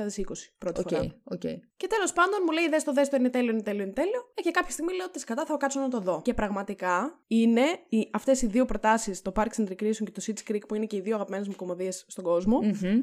[0.57, 1.01] πρώτη Οκ, φορά.
[1.23, 1.39] οκ.
[1.77, 4.31] Και τέλος πάντων μου λέει: Δες το, δες το, είναι τέλειο, είναι τέλειο, είναι τέλειο.
[4.33, 6.21] Ε, και κάποια στιγμή λέω ότι κατά θα κάτσω να το δω.
[6.23, 10.51] Και πραγματικά είναι οι, αυτές οι δύο προτάσεις, το Parks and Recreation και το Schitt's
[10.51, 12.59] Creek, που είναι και οι δύο αγαπημένες μου κωμωδίες στον κόσμο.
[12.61, 12.99] Μμμ.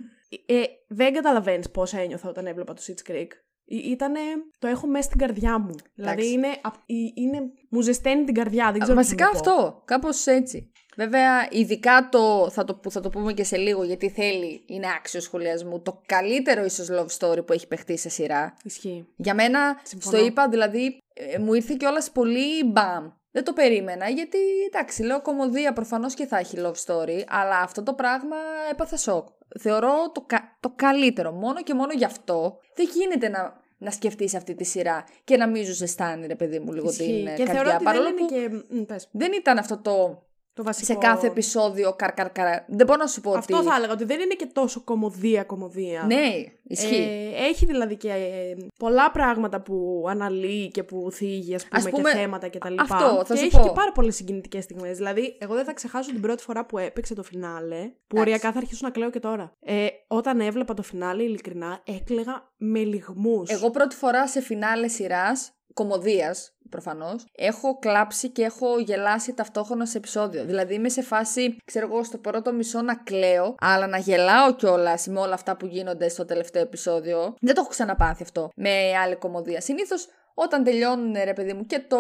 [0.47, 3.27] Ε, δεν καταλαβαίνεις πώς ένιωθα όταν έβλεπα το Schitt's Creek.
[3.71, 4.19] Ή- Ήτανε,
[4.59, 5.75] το έχω μέσα στην καρδιά μου.
[5.95, 6.33] Δηλαδή Εντάξει.
[6.33, 8.65] είναι, απ- η- είναι, μου ζεσταίνει την καρδιά.
[8.73, 9.37] Δεν ξέρω τι Βασικά να πω.
[9.39, 10.71] αυτό, κάπως έτσι.
[10.97, 14.87] Βέβαια, ειδικά το θα, το που θα το πούμε και σε λίγο, γιατί θέλει, είναι
[14.97, 15.81] άξιο σχολιασμού.
[15.83, 18.57] Το καλύτερο ίσως love story που έχει παιχτεί σε σειρά.
[18.65, 19.07] Ισχύει.
[19.17, 20.17] Για μένα, Συμφωνώ.
[20.17, 23.09] στο είπα, δηλαδή, ε, μου ήρθε κιόλας πολύ μπαμ.
[23.31, 24.39] Δεν το περίμενα, γιατί
[24.73, 28.37] εντάξει, λέω κομμωδία προφανώς και θα έχει love story, αλλά αυτό το πράγμα
[28.71, 29.27] έπαθα σοκ.
[29.61, 31.33] Θεωρώ το, κα- το καλύτερο.
[31.33, 35.47] Μόνο και μόνο γι' αυτό δεν γίνεται να, να σκεφτείς αυτή τη σειρά και να
[35.49, 37.05] μην σου ζεστάνει, ρε παιδί μου, λίγο Ισχύει.
[37.05, 37.55] την ε, Και καρδιά.
[37.55, 38.75] θεωρώ ότι δεν παρόλο είναι που και.
[38.75, 40.23] Μ, πες, δεν ήταν αυτό το
[40.59, 40.93] το βασικό.
[40.93, 42.65] σε κάθε επεισόδιο καρκαρκαρά.
[42.69, 43.67] Δεν μπορώ να σου πω Αυτό ότι.
[43.67, 46.05] θα έλεγα ότι δεν είναι και τόσο κομμωδία κομμωδία.
[46.07, 47.31] Ναι, ισχύει.
[47.37, 51.91] Ε, έχει δηλαδή και ε, πολλά πράγματα που αναλύει και που θίγει, ας πούμε, Ας
[51.91, 52.83] πούμε, και θέματα και τα λοιπά.
[52.83, 53.63] αυτό, θα και σου έχει πω.
[53.63, 54.97] και πάρα πολλές συγκινητικές στιγμές.
[54.97, 58.19] Δηλαδή, εγώ δεν θα ξεχάσω την πρώτη φορά που έπαιξε το φινάλε, που Εντάξει.
[58.19, 59.53] οριακά θα αρχίσω να κλαίω και τώρα.
[59.61, 63.51] Ε, όταν έβλεπα το φινάλε, ειλικρινά, έκλαιγα με λιγμούς.
[63.51, 69.97] Εγώ πρώτη φορά σε φινάλε σειράς, κομμωδίας προφανώς, έχω κλάψει και έχω γελάσει ταυτόχρονα σε
[69.97, 70.45] επεισόδιο.
[70.45, 75.07] Δηλαδή είμαι σε φάση, ξέρω εγώ, στο πρώτο μισό να κλαίω, αλλά να γελάω κιόλας
[75.07, 77.35] με όλα αυτά που γίνονται στο τελευταίο επεισόδιο.
[77.41, 78.71] Δεν το έχω ξαναπάθει αυτό με
[79.05, 79.61] άλλη κομμωδία.
[79.61, 80.09] Συνήθως
[80.41, 81.99] όταν τελειώνουν, ρε παιδί μου, και το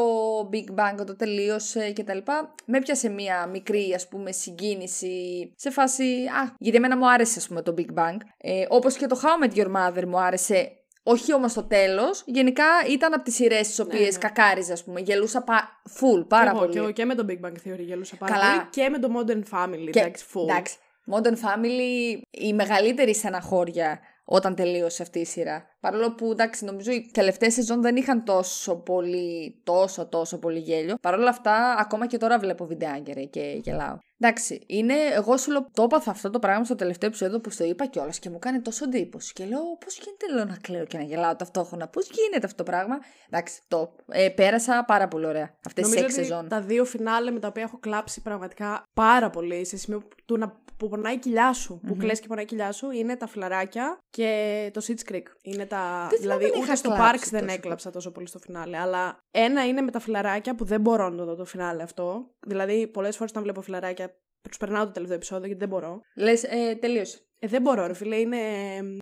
[0.52, 5.70] Big Bang το τελείωσε και τα λοιπά, με έπιασε μία μικρή, ας πούμε, συγκίνηση σε
[5.70, 8.16] φάση, α, γιατί εμένα μου άρεσε, ας πούμε, το Big Bang.
[8.36, 10.72] Ε, όπως και το How I Met Your Mother μου άρεσε,
[11.10, 14.18] όχι όμως το τέλος, γενικά ήταν από τις σειρές τις οποίες ναι.
[14.18, 15.80] κακάριζα, ας πούμε, γελούσα πα...
[16.00, 16.72] full, πάρα και εγώ, πολύ.
[16.72, 18.50] Και εγώ και με το Big Bang Theory γελούσα πάρα Καλά.
[18.50, 20.42] πολύ και με το Modern Family, Και- εντάξει, full.
[20.48, 20.76] εντάξει,
[21.12, 24.00] Modern Family, η μεγαλύτερη στεναχώρια
[24.30, 25.66] όταν τελείωσε αυτή η σειρά.
[25.80, 30.94] Παρόλο που εντάξει, νομίζω οι τελευταίες σεζόν δεν είχαν τόσο πολύ, τόσο τόσο πολύ γέλιο.
[31.00, 33.96] Παρ' όλα αυτά, ακόμα και τώρα βλέπω βιντεάγκερε και γελάω.
[34.20, 37.64] Εντάξει, είναι, εγώ σου λέω, το έπαθα αυτό το πράγμα στο τελευταίο επεισόδιο που στο
[37.64, 39.32] είπα κιόλας και μου κάνει τόσο εντύπωση.
[39.32, 42.70] Και λέω, πώς γίνεται λέω, να κλαίω και να γελάω ταυτόχρονα, πώς γίνεται αυτό το
[42.70, 42.98] πράγμα;
[43.30, 46.48] Εντάξει, το ε, πέρασα πάρα πολύ ωραία αυτές τις έξι σεζόν.
[46.48, 50.52] Τα δύο φινάλε με τα οποία έχω κλάψει πραγματικά πάρα πολύ σε σημείο του να
[50.78, 53.98] που πονάει η κοιλιά σου, που κλαις και πονάει η κοιλιά σου, είναι τα φλαράκια
[54.10, 55.22] και το Sitch Creek.
[55.42, 56.06] Είναι τα...
[56.10, 58.76] Δεν δηλαδή, δεν ούτε στο Parks δεν έκλαψα τόσο πολύ στο φινάλε.
[58.76, 62.30] Αλλά ένα είναι με τα φλαράκια που δεν μπορώ να το δω το φινάλε αυτό.
[62.46, 66.00] Δηλαδή, πολλές φορές όταν βλέπω φλαράκια, προσπερνάω το τελευταίο επεισόδιο γιατί δεν μπορώ.
[66.16, 67.27] Λες, ε, τελείωσε.
[67.38, 68.16] Ε, δεν μπορώ, ρε φίλε.
[68.16, 68.38] Είναι,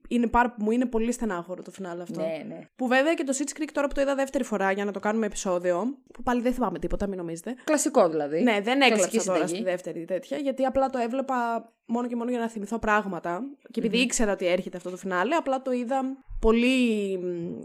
[0.08, 2.20] είναι πάρα, μου είναι πολύ στενάχωρο το φινάλε αυτό.
[2.20, 2.60] Ναι, ναι.
[2.76, 5.00] Που βέβαια και το Sitch Creek τώρα που το είδα δεύτερη φορά για να το
[5.00, 5.96] κάνουμε επεισόδιο.
[6.12, 7.54] Που πάλι δεν θυμάμαι τίποτα, μην νομίζετε.
[7.64, 8.42] Κλασικό δηλαδή.
[8.42, 9.54] Ναι, δεν έκλαψα Κλασική τώρα συνταγή.
[9.54, 13.40] στη δεύτερη τέτοια, γιατί απλά το έβλεπα μόνο και μόνο για να θυμηθώ πράγματα.
[13.70, 16.02] Και επειδή ήξερα ότι έρχεται αυτό το φινάλε, απλά το είδα
[16.40, 17.58] πολύ μ,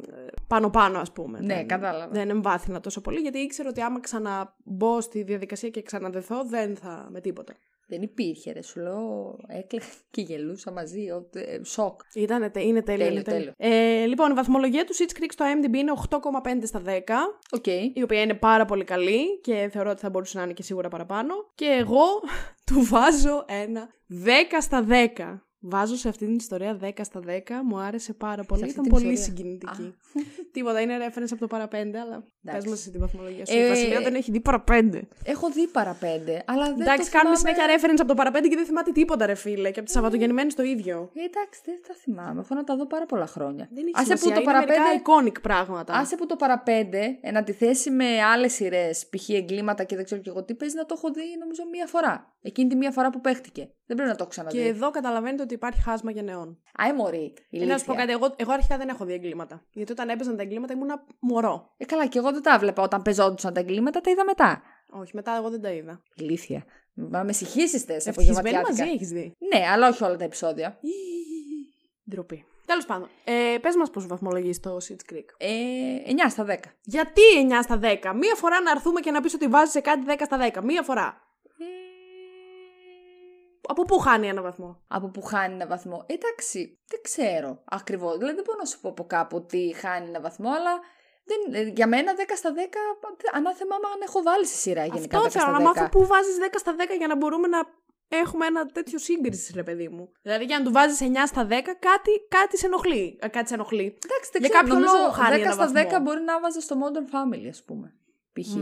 [0.47, 1.39] πάνω-πάνω, ας πούμε.
[1.39, 2.11] Ναι, δεν, κατάλαβα.
[2.11, 7.07] Δεν εμβάθυνα τόσο πολύ, γιατί ήξερα ότι άμα ξαναμπω στη διαδικασία και ξαναδεθώ, δεν θα
[7.11, 7.53] με τίποτα.
[7.91, 8.61] Δεν υπήρχε, ρε.
[8.61, 11.09] Σου λέω, έκλαιγα και γελούσα μαζί.
[11.09, 11.99] ο- ε, Σοκ.
[12.13, 13.05] Ήτανε, τε- είναι τέλειο.
[13.05, 13.53] Τέλειο, είναι τέλειο.
[13.57, 16.17] Ε, λοιπόν, η βαθμολογία του Schitt's Creek στο IMDb είναι 8,5
[16.63, 16.89] στα 10,
[17.51, 17.65] Οκ.
[17.93, 20.89] η οποία είναι πάρα πολύ καλή και θεωρώ ότι θα μπορούσε να είναι και σίγουρα
[20.89, 21.33] παραπάνω.
[21.55, 22.05] Και εγώ
[22.71, 23.89] του βάζω ένα
[24.25, 24.27] 10
[24.59, 25.39] στα 10.
[25.63, 27.29] Βάζω σε αυτή την ιστορία 10 στα 10.
[27.65, 28.61] Μου άρεσε πάρα πολύ.
[28.61, 29.23] αυτή Ήταν την πολύ ιστορία.
[29.37, 29.95] συγκινητική.
[30.53, 33.57] Τίποτα, είναι reference από το Παρά Πέντε, αλλά πες μας εσύ τη βαθμολογία σου.
[33.57, 35.07] Ε, Η Βασιλεία δεν έχει δει Παρά Πέντε.
[35.23, 37.55] Έχω δει Παρά Πέντε, αλλά δεν Εντάξει, το κάνουμε θυμάμαι.
[37.57, 39.71] συνέχεια reference από το Παρά Πέντε και δεν θυμάται τίποτα, ρε φίλε.
[39.71, 41.09] Και από τη Σαββατογεννημένη το ίδιο.
[41.13, 42.39] Ε, εντάξει, δεν τα θυμάμαι.
[42.41, 43.67] Έχω να τα δω πάρα πολλά χρόνια.
[43.73, 44.79] Δεν έχει Άσε σημασία, που το είναι παραπέντε.
[44.79, 45.93] μερικά iconic πράγματα.
[45.93, 49.29] Άσε που το παραπέντε, εν αντιθέσει με άλλες σειρές, π.χ.
[49.29, 52.33] εγκλήματα και δεν ξέρω και εγώ τι, παίζει να το έχω δει νομίζω μία φορά.
[52.41, 53.69] Εκείνη τη μία φορά που παίχτηκε.
[53.91, 54.57] Δεν πρέπει να το έχω ξαναδεί.
[54.57, 56.61] Και εδώ καταλαβαίνετε ότι υπάρχει χάσμα γενεών.
[56.77, 57.33] Άι, μωρή.
[57.49, 59.65] Ε, να σου πω κάτι, εγώ, εγώ αρχικά δεν έχω δει εγκλήματα.
[59.71, 61.73] Γιατί όταν έπαιζαν τα εγκλήματα ήμουνα μωρό.
[61.77, 64.61] Ε, καλά, και εγώ δεν τα βλέπα όταν πεζόντουσαν τα εγκλήματα, τα είδα μετά.
[64.89, 66.01] Όχι, μετά εγώ δεν τα είδα.
[66.15, 66.65] Ηλίθια.
[66.93, 68.93] Μα με συγχύσεις τε από Ευτυχισμένοι μαζί γευματιάτικα.
[68.93, 69.35] έχεις δει.
[69.53, 70.79] Ναι, αλλά όχι όλα τα επεισόδια.
[72.09, 72.45] Ντροπή.
[72.65, 75.25] Τέλος πάντων, ε, πες μας πώς βαθμολογείς το Sitch Creek.
[75.37, 75.49] Ε,
[76.05, 76.55] 9 στα 10.
[76.83, 78.13] Γιατί 9 στα 10.
[78.13, 80.61] Μία φορά να έρθουμε και να πεις ότι βάζεις σε κάτι 10 στα 10.
[80.63, 81.30] Μία φορά.
[83.71, 88.17] Από πού χάνει ένα βαθμό; Από που χάνει ένα βαθμό; Εντάξει, δεν ξέρω ακριβώς.
[88.17, 90.73] Δηλαδή δεν μπορώ να σου πω από κάπου ότι χάνει ένα βαθμό, αλλά
[91.29, 92.55] δεν, ε, για μένα 10 στα 10
[93.33, 95.17] ανάθεμά με αν έχω βάλει στη σειρά γενικά.
[95.17, 95.63] Αυτό 10 θέλω στα να 10.
[95.63, 97.59] μάθω πού βάζεις 10 στα 10 για να μπορούμε να
[98.07, 100.11] έχουμε ένα τέτοιο σύγκριση, ρε παιδί μου.
[100.21, 101.49] Δηλαδή για να του βάζεις 9 στα 10,
[101.89, 103.17] κάτι, κάτι σε ενοχλεί.
[103.21, 103.97] Ε, κάτι σε ενοχλεί.
[104.05, 105.99] Εντάξει, δεν Για ξέρω, κάποιο νομίζω λόγο χάνει 10 ένα στα 10 βαθμό.
[105.99, 107.87] μπορεί να βάζα στο Modern Family, ας πούμε.
[108.33, 108.53] Π.χ.
[108.55, 108.61] Μμ.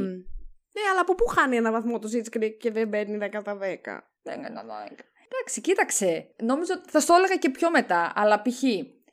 [0.76, 3.58] Ναι, αλλά από πού χάνει ένα βαθμό το Sitch Creek και δεν μπαίνει 10 στα
[3.62, 4.00] 10.
[4.22, 5.04] Δεν έκανα δώκα.
[5.32, 6.36] Εντάξει, κοίταξε.
[6.44, 8.64] Νόμιζα ότι θα στο έλεγα και πιο μετά, αλλά π.χ.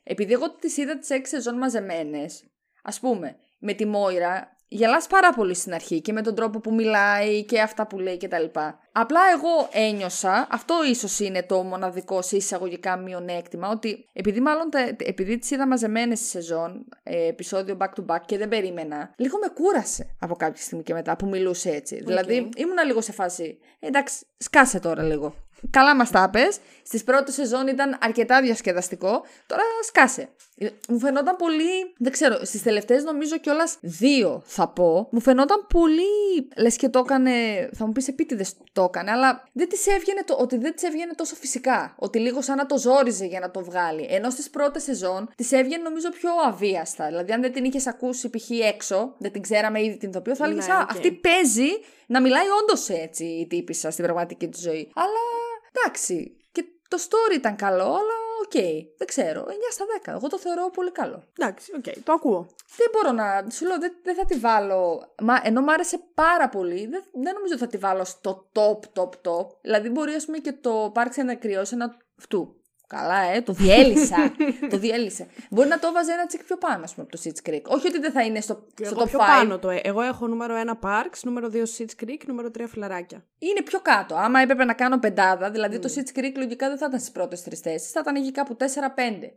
[0.03, 2.49] επειδή εγώ τις είδα τις 6 σεζόν μαζεμένες,
[2.83, 6.73] ας πούμε, με τη Μόιρα, γελάς πάρα πολύ στην αρχή και με τον τρόπο που
[6.73, 8.59] μιλάει και αυτά που λέει κτλ.
[8.91, 14.79] Απλά εγώ ένιωσα, αυτό ίσως είναι το μοναδικό σε εισαγωγικά μειονέκτημα, ότι επειδή μάλλον τα,
[14.97, 19.37] επειδή τις είδα μαζεμένες στη σεζόν, ε, επεισόδιο back to back και δεν περίμενα, λίγο
[19.37, 22.03] με κούρασε από κάποια στιγμή και μετά που μιλούσε έτσι.
[22.03, 25.35] Δηλαδή ήμουνα λίγο σε φάση, «Ε, εντάξει, σκάσε τώρα λίγο.
[25.69, 26.57] Καλά μας τα πες.
[26.83, 29.23] Στις πρώτες σεζόν ήταν αρκετά διασκεδαστικό.
[29.47, 30.29] Τώρα σκάσε.
[30.57, 31.93] Ε, Μου φαινόταν πολύ.
[31.97, 35.07] Δεν ξέρω, στις τελευταίες νομίζω κιόλας δύο θα πω.
[35.11, 36.47] Μου φαινόταν πολύ.
[36.57, 37.31] Λες και το έκανε.
[37.73, 41.13] Θα μου πεις επίτηδες το έκανε, αλλά δεν της έβγαινε το, ότι δεν της έβγαινε
[41.13, 41.95] τόσο φυσικά.
[41.99, 44.07] Ότι λίγο σαν να το ζόριζε για να το βγάλει.
[44.09, 47.07] Ενώ στις πρώτες σεζόν της έβγαινε νομίζω πιο αβίαστα.
[47.07, 48.49] Δηλαδή, αν δεν την είχες ακούσει π.χ.
[48.49, 50.89] έξω, δεν την ξέραμε ήδη την ηθοποιό, θα έλεγες Ναι, Α, οκ.
[50.89, 51.69] αυτή παίζει
[52.07, 54.91] να μιλάει όντως έτσι η τύπισσα στην πραγματική τη ζωή.
[54.95, 55.23] Αλλά
[55.71, 56.37] εντάξει.
[56.51, 58.61] Και το story ήταν καλό, αλλά οκ.
[58.97, 59.45] δεν ξέρω.
[59.47, 60.13] 9 στα 10.
[60.13, 61.23] Εγώ το θεωρώ πολύ καλό.
[61.39, 62.47] Εντάξει, οκ, το ακούω.
[62.77, 63.49] Δεν μπορώ να.
[63.51, 65.13] Σου λέω, δεν, δεν θα τη βάλω.
[65.21, 68.79] Μα, ενώ μου άρεσε πάρα πολύ, δεν, δεν νομίζω ότι θα τη βάλω στο top,
[68.99, 69.47] top, top.
[69.61, 71.97] Δηλαδή, μπορεί ας πούμε και το Parks and Recreation να.
[72.19, 72.56] Αυτού.
[72.87, 74.33] Καλά, ε, το διέλυσα.
[74.69, 75.27] το διέλυσα.
[75.49, 77.61] Μπορεί να το βάζει ένα τσικ πιο πάνω, ας πούμε, από το Sitch Creek.
[77.67, 79.09] Όχι ότι δεν θα είναι στο, Και στο εγώ top 5.
[79.09, 79.69] πιο πάνω το.
[79.69, 79.79] ε.
[79.83, 83.25] Εγώ έχω νούμερο 1 Parks, νούμερο 2 Sitch Creek, νούμερο 3 Φιλαράκια.
[83.39, 84.15] Είναι πιο κάτω.
[84.15, 87.43] Άμα έπρεπε να κάνω πεντάδα, δηλαδή το Sitch Creek λογικά δεν θα ήταν στις πρώτες
[87.43, 88.63] τρεις θέσεις, θα ήταν εκεί κάπου 4-5.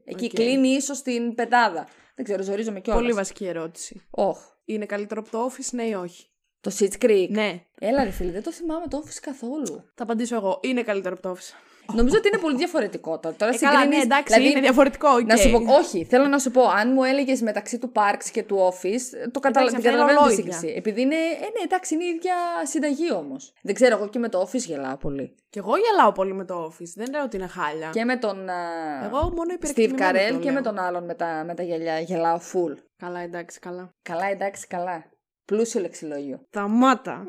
[0.04, 0.30] Εκεί Οκ.
[0.32, 1.86] κλείνει ίσως την πεντάδα.
[2.14, 3.02] Δεν ξέρω, ζορίζομαι κιόλας.
[3.02, 4.02] Πολύ βασική ερώτηση.
[4.10, 4.38] Όχ.
[4.64, 6.26] Είναι καλύτερο από το Office, ναι ή όχι;
[6.60, 7.26] Το Schitt's Creek.
[7.30, 7.60] Ναι.
[7.80, 9.90] Έλα ρε φίλε, δεν το θυμάμαι το Office καθόλου.
[9.94, 10.58] Θα απαντήσω εγώ.
[10.62, 11.54] Είναι καλύτερο από το Office.
[11.94, 13.34] Νομίζω ότι είναι πολύ διαφορετικό τώρα.
[13.34, 15.08] Τώρα Ε, καλά, ναι, συγκρίνεις- εντάξει, δηλαδή, είναι διαφορετικό.
[15.08, 15.20] οκ.
[15.26, 18.42] Να σου πω, όχι, θέλω να σου πω, αν μου έλεγες μεταξύ του Parks και
[18.42, 19.66] του Office, το καταλα...
[19.66, 20.52] αυτά την καταλαβαίνω είναι τη ολόιδια.
[20.54, 20.76] σύγκριση.
[20.78, 23.52] Επειδή είναι, ε, ναι, εντάξει, είναι η ίδια συνταγή όμως.
[23.62, 25.34] Δεν ξέρω, εγώ και με το Office γελάω πολύ.
[25.50, 26.92] Και εγώ γελάω πολύ με το Office.
[26.94, 27.90] Δεν λέω ότι είναι χάλια.
[27.92, 28.54] Και με τον α,
[29.04, 30.52] Εγώ μόνο Steve υπερεκτιμημένο Carell το και λέω.
[30.54, 32.00] με τον άλλον με τα, με τα γυαλιά.
[32.00, 32.74] Γελάω full.
[32.96, 33.94] Καλά, εντάξει, καλά.
[34.02, 35.04] Καλά, εντάξει, καλά.
[35.44, 36.40] Πλούσιο λεξιλόγιο.
[36.48, 37.26] Σταμάτα.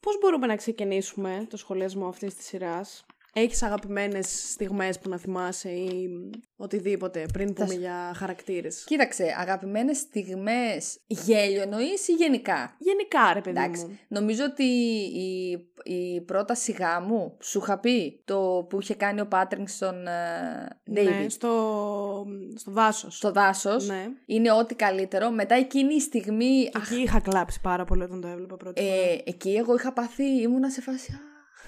[0.00, 5.68] Πώς μπορούμε να ξεκινήσουμε το σχολιασμό αυτής της σειράς; Έχεις αγαπημένες στιγμές που να θυμάσαι
[5.68, 6.10] ή
[6.56, 13.58] οτιδήποτε πριν πούμε για χαρακτήρες; Κοίταξε, αγαπημένες στιγμές γέλιο εννοείς ή γενικά; Γενικά ρε παιδί
[13.58, 13.84] Εντάξει.
[13.84, 13.98] μου.
[14.08, 15.50] Νομίζω ότι η,
[15.94, 21.20] η πρόταση γάμου σου είχα πει το που είχε κάνει ο Πάτρινγκ στον ε, David
[21.22, 23.16] Ναι, στο, στο δάσος.
[23.16, 24.06] στο δάσος Ναι.
[24.26, 25.30] είναι ό,τι καλύτερο.
[25.30, 26.70] Μετά εκείνη η στιγμή.
[26.74, 28.92] αχ, Εκεί είχα κλάψει πάρα πολύ όταν το έβλεπα πρώτη φορά.
[28.94, 31.18] ε, εκεί εγώ είχα πάθει, ήμουνα σε φάση.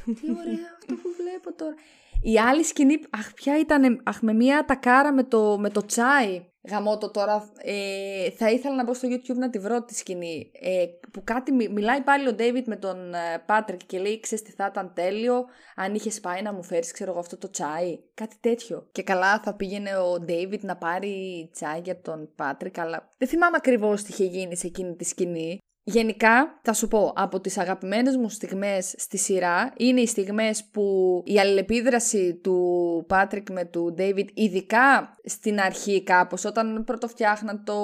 [0.09, 1.75] «Αχ, τι ωραίο αυτό που βλέπω τώρα.
[2.23, 6.45] Η άλλη σκηνή, αχ, ποια ήταν, αχ, με μια τακάρα με το, με το τσάι.
[6.71, 7.53] Γαμώ το τώρα.
[7.57, 10.51] Ε, θα ήθελα να μπω στο YouTube να τη βρω τη σκηνή.
[10.61, 12.97] Ε, που κάτι μι- μιλάει πάλι ο David με τον
[13.47, 15.45] Πάτρικ και λέει: Ξέρεις τι θα ήταν τέλειο;
[15.77, 17.99] Αν είχες πάει να μου φέρεις, ξέρω εγώ, αυτό το τσάι.
[18.15, 18.89] Κάτι τέτοιο.
[18.93, 23.57] Και καλά θα πήγαινε ο David να πάρει τσάι για τον Πάτρικ, αλλά δεν θυμάμαι
[23.57, 25.59] ακριβώς τι είχε γίνει σε εκείνη τη σκηνή.
[25.87, 30.83] Γενικά, θα σου πω, από τις αγαπημένες μου στιγμές στη σειρά είναι οι στιγμές που
[31.25, 32.59] η αλληλεπίδραση του
[33.09, 37.75] Πάτρικ με του David, ειδικά στην αρχή κάπως, όταν πρωτοφτιάχναν το,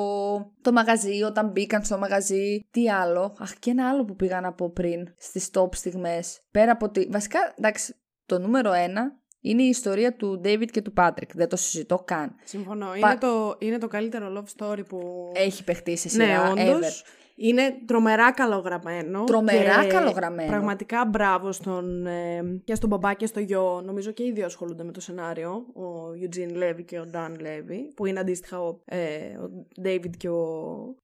[0.60, 4.52] το μαγαζί, όταν μπήκαν στο μαγαζί, τι άλλο, αχ και ένα άλλο που πήγα να
[4.52, 7.94] πω πριν, στις top στιγμές, πέρα από τη, βασικά, εντάξει,
[8.26, 12.34] το νούμερο ένα είναι η ιστορία του David και του Patrick, δεν το συζητώ καν.
[12.44, 12.86] Συμφωνώ.
[13.00, 15.30] πα- Είναι, το, είναι το καλύτερο love story που...
[15.34, 17.02] Έχει παιχτεί σε ναι, σειρά, όντως.
[17.02, 17.18] ever.
[17.42, 19.24] Είναι τρομερά καλογραμμένο.
[19.24, 20.50] Τρομερά και καλογραμμένο.
[20.50, 23.82] Πραγματικά μπράβο στον, ε, και στον μπαμπά και στο γιο.
[23.84, 25.50] Νομίζω και οι δύο ασχολούνται με το σενάριο.
[25.74, 27.78] Ο Eugene Levy και ο Dan Levy.
[27.94, 28.98] Που είναι αντίστοιχα ο, ε,
[29.36, 30.44] ο David και ο.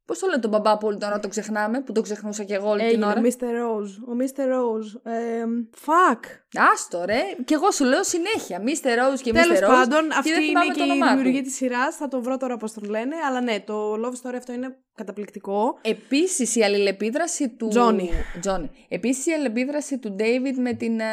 [0.04, 2.54] Πώς το λένε τον μπαμπά που όλη την ώρα το ξεχνάμε, που το ξεχνούσα και
[2.54, 3.44] εγώ όλη την Έγινε ώρα; ο Mr.
[3.44, 3.92] Rose.
[4.08, 4.40] Ο Mr.
[4.40, 5.12] Rose.
[5.12, 5.44] Ε,
[5.86, 6.20] fuck.
[6.72, 8.62] Άστο ρε, και εγώ σου λέω συνέχεια.
[8.62, 8.86] Mr.
[8.86, 9.40] Rose και Mr.
[9.42, 9.66] Τέλος Rose.
[9.66, 11.16] πάντων, και αυτή δεν είναι θυμάμαι και το η όνομά του.
[11.16, 11.96] δημιουργία της σειράς.
[11.96, 13.16] Θα το βρω τώρα πώς τον λένε.
[13.28, 15.78] Αλλά ναι, το love story αυτό είναι καταπληκτικό.
[15.82, 17.70] Επίσης η αλληλεπίδραση του.
[17.74, 18.08] Johnny.
[18.46, 18.68] Johnny.
[18.88, 21.00] Επίσης η αλληλεπίδραση του David με την.
[21.00, 21.04] ε,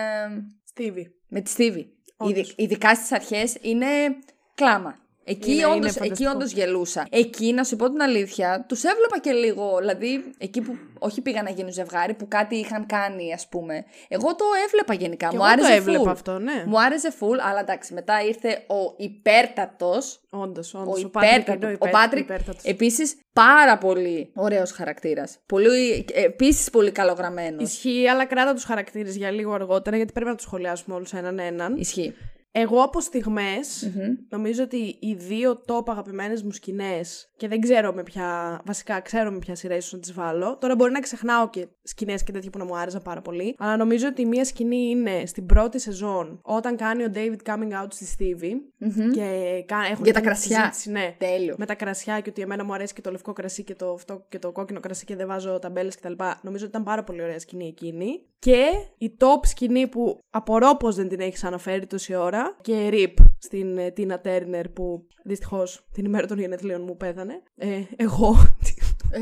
[0.74, 1.06] Stevie.
[1.28, 1.86] με τη Stevie.
[2.18, 2.38] Όντως.
[2.38, 3.86] Ειδι- ειδικά στις αρχές είναι
[4.56, 4.98] κλάμα.
[5.26, 6.32] Εκεί Είναι- είναι όντως, εκεί φανταστικό.
[6.32, 7.08] όντως γελούσα.
[7.10, 9.78] Εκεί, να σου πω την αλήθεια, τους έβλεπα και λίγο.
[9.80, 13.86] Δηλαδή, εκεί που όχι πήγα να γίνουν ζευγάρι, που κάτι είχαν κάνει, ας πούμε.
[14.08, 15.28] Εγώ το έβλεπα γενικά.
[15.28, 16.08] Και μου εγώ άρεσε το έβλεπα full.
[16.14, 16.64] αυτό, ναι.
[16.68, 20.22] Μου άρεσε full, αλλά εντάξει, μετά ήρθε ο υπέρτατος.
[20.30, 21.02] Όντως, Ο όντως.
[21.02, 21.74] υπέρτατος.
[21.80, 22.30] Ο Πάτρικ,
[22.64, 25.38] επίσης, πάρα πολύ ωραίος χαρακτήρας.
[25.46, 27.64] Πολύ, επίσης πολύ καλογραμμένος.
[27.70, 31.40] Ισχύει, αλλά κράτα τους χαρακτήρες για λίγο αργότερα, γιατί πρέπει να τους σχολιάσουμε όλους έναν
[31.40, 31.76] έναν.
[31.78, 32.14] Ισχύει.
[32.56, 33.92] Εγώ από στιγμές,
[34.30, 38.62] νομίζω ότι οι δύο top αγαπημένες μου σκηνές, και δεν ξέρω με ποια.
[38.66, 40.58] Βασικά, ξέρω με ποια σειρά ίσως να τις βάλω.
[40.58, 43.56] Τώρα μπορεί να ξεχνάω και σκηνές και τέτοια που να μου άρεσαν πάρα πολύ.
[43.60, 47.88] Αλλά νομίζω ότι μία σκηνή είναι στην πρώτη σεζόν, όταν κάνει ο David coming out
[47.90, 48.86] στη Stevie.
[49.14, 50.58] Και κα- έχουν Για τα γίνει κρασιά.
[50.58, 51.16] συζήτηση, ναι.
[51.18, 51.56] Τέλειο.
[51.58, 54.26] Με τα κρασιά και ότι εμένα μου αρέσει και το λευκό κρασί και το, αυτό,
[54.30, 56.14] και το κόκκινο κρασί και δεν βάζω ταμπέλες κτλ.
[56.42, 58.22] Νομίζω ότι ήταν πάρα πολύ ωραία σκηνή εκείνη.
[58.40, 58.66] Και
[58.98, 62.43] η top σκηνή που απορώ πώς δεν την έχεις αναφέρει τόση ώρα.
[62.62, 67.42] Και RIP στην ε, Τίνα Τέρνερ που δυστυχώς την ημέρα των γενεθλίων μου πέθανε.
[67.58, 68.36] Ε, εγώ.
[69.12, 69.20] Ε,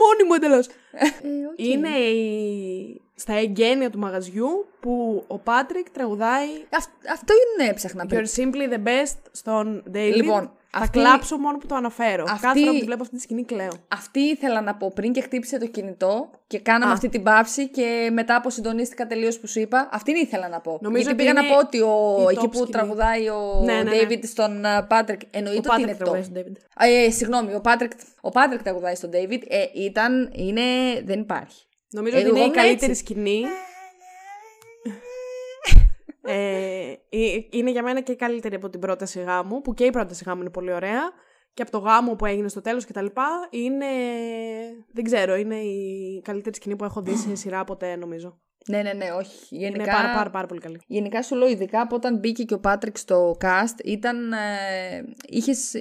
[0.00, 0.66] Μόνη μου εντελώς.
[0.66, 1.06] ε,
[1.52, 1.66] οκ.
[1.66, 3.00] Είναι η...
[3.14, 8.20] στα εγκαίνια του μαγαζιού που ο Πάτρικ τραγουδάει Αυ- αυτό είναι έψαχνα πριν.
[8.24, 10.12] You're simply the best στον David.
[10.14, 12.24] Λοιπόν, θα αυτή- κλάψω μόνο που το αναφέρω.
[12.28, 13.70] αυτή- Κάθε φορά που τη βλέπω αυτή τη σκηνή κλαίω.
[13.88, 16.94] Αυτή ήθελα να πω πριν και χτύπησε το κινητό και κάναμε Α.
[16.94, 19.88] αυτή την παύση και μετά αποσυντονίστηκα τελείως που σου είπα.
[19.92, 20.78] Αυτήν ήθελα να πω.
[20.80, 22.70] Νομίζω Γιατί ότι πήγα να είναι πω ότι ο, η εκεί top που σκηνή.
[22.70, 23.96] τραγουδάει ο Ναι, ναι, ναι.
[24.02, 25.20] David στον Πάτρικ.
[25.30, 25.96] Εννοείται Ο ότι είναι Πάτρικ top.
[25.98, 26.56] τραγουδάει στον David.
[27.06, 29.40] Ε, συγγνώμη, ο Πάτρικ ο Πάτρικ τραγουδάει στον David.
[29.48, 30.62] Ε, ήταν, είναι,
[31.04, 31.62] δεν υπάρχει.
[31.90, 33.04] Νομίζω Ε, ότι είναι εγώ η ήμουν καλύτερη έτσι.
[33.04, 33.42] σκηνή.
[36.24, 39.90] Ε, ε, είναι για μένα και η καλύτερη από την πρόταση γάμου, που και η
[39.90, 41.00] πρόταση γάμου είναι πολύ ωραία.
[41.54, 43.86] Και από το γάμο που έγινε στο τέλος και τα λοιπά, είναι,
[44.92, 48.40] δεν ξέρω, είναι η καλύτερη σκηνή που έχω δει σε σειρά ποτέ νομίζω.
[48.68, 49.56] Ναι, ναι, ναι, όχι.
[49.56, 50.80] Γενικά, Είναι πάρα, πάρα, πάρα πολύ καλή.
[50.86, 54.32] Γενικά σου λέω, ειδικά από όταν μπήκε και ο Πάτρικ στο cast, ήταν.
[54.32, 54.36] Ε,
[55.28, 55.80] είχες, ε,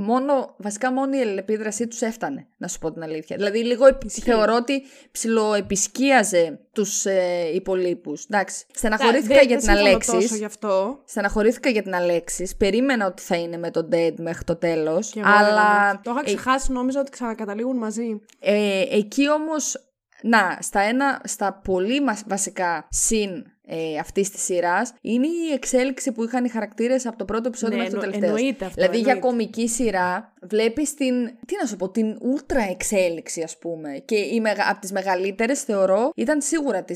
[0.00, 3.36] μόνο, βασικά μόνο η αλληλεπίδρασή τους έφτανε, να σου πω την αλήθεια.
[3.36, 8.24] Δηλαδή, λίγο επι- θεωρώ ότι ψιλοεπισκίαζε τους ε, υπολείπους.
[8.24, 8.64] Εντάξει.
[8.74, 10.12] Στεναχωρήθηκα Δεν- για δεν την συμφωνώ Αλέξης.
[10.12, 11.02] τόσο γι' αυτό.
[11.06, 12.56] Στεναχωρήθηκα για την Αλέξης.
[12.56, 15.10] Περίμενα ότι θα είναι με τον Dead μέχρι το τέλος.
[15.10, 15.92] Και εγώ, Αλλά.
[15.92, 15.98] ναι.
[16.02, 18.20] Το είχα ξεχάσει, νόμιζα ότι ξανακαταλήγουν μαζί.
[18.40, 19.76] Ε, εκεί όμως,
[20.22, 23.30] να, στα, ένα, στα πολύ μας βασικά συν
[23.70, 27.76] ε, αυτής της σειράς είναι η εξέλιξη που είχαν οι χαρακτήρες από το πρώτο επεισόδιο
[27.76, 28.36] Ναι, μέχρι το εννο- τελευταίο.
[28.38, 29.28] εννοείται αυτό, δηλαδή για εννοείται.
[29.36, 31.26] κομική σειρά βλέπεις την.
[31.46, 34.02] Τι να σου πω, την ούλτρα εξέλιξη, ας πούμε.
[34.04, 36.94] Και η μεγα, από τις μεγαλύτερες θεωρώ ήταν σίγουρα τη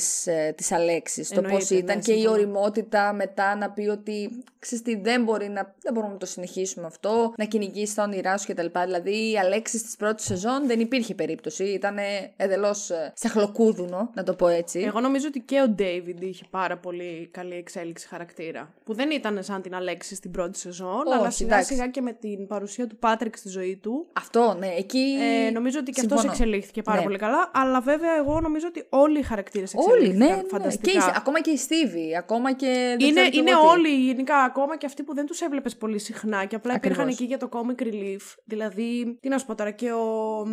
[0.54, 1.28] της Αλέξης.
[1.28, 2.34] Το πώς Εννοείται, ήταν ναι, και η συμφωνώ.
[2.38, 6.86] οριμότητα μετά να πει ότι ξέρεις τι, δεν, μπορεί να, δεν μπορούμε να το συνεχίσουμε
[6.86, 8.66] αυτό, να κυνηγήσει τα όνειρά σου κτλ.
[8.84, 11.64] Δηλαδή η Αλέξης της πρώτης σεζόν δεν υπήρχε περίπτωση.
[11.64, 11.96] Ήταν
[12.36, 14.80] εντελώς σε χλοκούδουνο, να το πω έτσι.
[14.80, 18.74] Εγώ νομίζω ότι και ο Ντέιβιντ είχε πάρα πολύ καλή εξέλιξη χαρακτήρα.
[18.84, 21.72] Που δεν ήταν σαν την Αλέξη στην πρώτη σεζόν, Όχι, αλλά σιγά εντάξει.
[21.74, 24.06] σιγά και με την παρουσία του Πάτρικ στη ζωή του.
[24.12, 25.16] Αυτό, ναι, εκεί.
[25.46, 26.32] Ε, νομίζω ότι και αυτός συμφωνώ.
[26.42, 27.04] εξελίχθηκε πάρα Ναι.
[27.04, 27.50] πολύ καλά.
[27.54, 30.42] Αλλά βέβαια, εγώ νομίζω ότι όλοι οι χαρακτήρες Όλοι, εξελίχθηκαν ναι, ναι.
[30.42, 30.92] Και φανταστικά.
[31.06, 32.66] η, ακόμα και η Στίβη, ακόμα και.
[32.98, 33.66] δεν Είναι, ξέρω κι είναι εγώ τι.
[33.68, 37.20] όλοι γενικά, ακόμα και αυτοί που δεν τους έβλεπες πολύ συχνά και απλά υπήρχαν Ακριβώς.
[37.20, 38.34] εκεί για το comic relief.
[38.44, 40.44] Δηλαδή, τι να σου πω τώρα, και ο,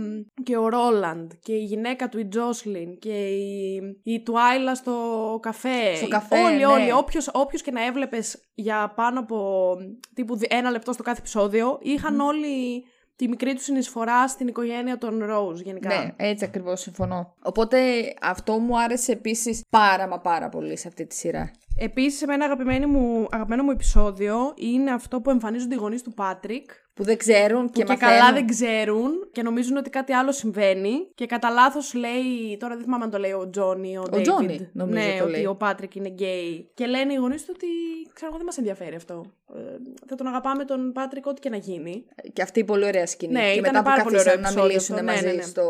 [0.43, 4.93] και ο Ρόλαντ και η γυναίκα του, η Τζόσλιν και η, η Τουάιλα στο
[5.41, 5.95] καφέ.
[5.99, 6.65] Στο καφέ, Όλοι, ναι.
[6.65, 6.91] όλοι.
[6.91, 9.75] Όποιος, όποιος και να έβλεπες για πάνω από
[10.13, 12.83] τύπου δι- ένα λεπτό στο κάθε επεισόδιο, είχαν όλοι
[13.15, 15.87] τη μικρή τους συνεισφορά στην οικογένεια των Rose γενικά.
[15.97, 17.33] Ναι, έτσι ακριβώς συμφωνώ.
[17.43, 17.77] Οπότε
[18.21, 21.51] αυτό μου άρεσε επίσης πάρα μα πάρα πολύ σε αυτή τη σειρά.
[21.81, 26.69] Επίσης, εμένα αγαπημένη μου, αγαπημένο μου επεισόδιο είναι αυτό που εμφανίζονται οι γονείς του Πάτρικ
[26.99, 28.17] Που δεν ξέρουν που και, και, μαθαίνουν.
[28.17, 32.83] καλά δεν ξέρουν και νομίζουν ότι κάτι άλλο συμβαίνει και κατά λάθος λέει, τώρα δεν
[32.83, 35.45] θυμάμαι αν το λέει ο Τζόνι, ο, David, Τζόνι, νομίζω ναι, το ότι λέει.
[35.45, 37.67] ο Πάτρικ είναι γκέι και λένε οι γονείς του ότι
[38.13, 39.25] ξέρω εγώ δεν μας ενδιαφέρει αυτό.
[39.55, 39.59] Ε,
[40.07, 42.05] θα τον αγαπάμε τον Πάτρικ ό,τι και να γίνει.
[42.33, 43.33] Και αυτή η πολύ ωραία σκηνή.
[43.33, 45.25] Ναι, και ήταν μετά που πάρα πολύ ωραίο καθίσαν να επεισόδιο μιλήσουν αυτό, ναι, μαζί
[45.25, 45.41] ναι, ναι.
[45.41, 45.63] στο.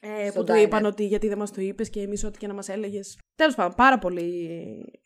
[0.00, 0.62] Ε, στο που του diner.
[0.62, 3.18] είπαν ότι γιατί δεν μας το είπες και εμείς ό,τι και να μας έλεγες.
[3.36, 4.48] Τέλος πάντων, πάρα πολύ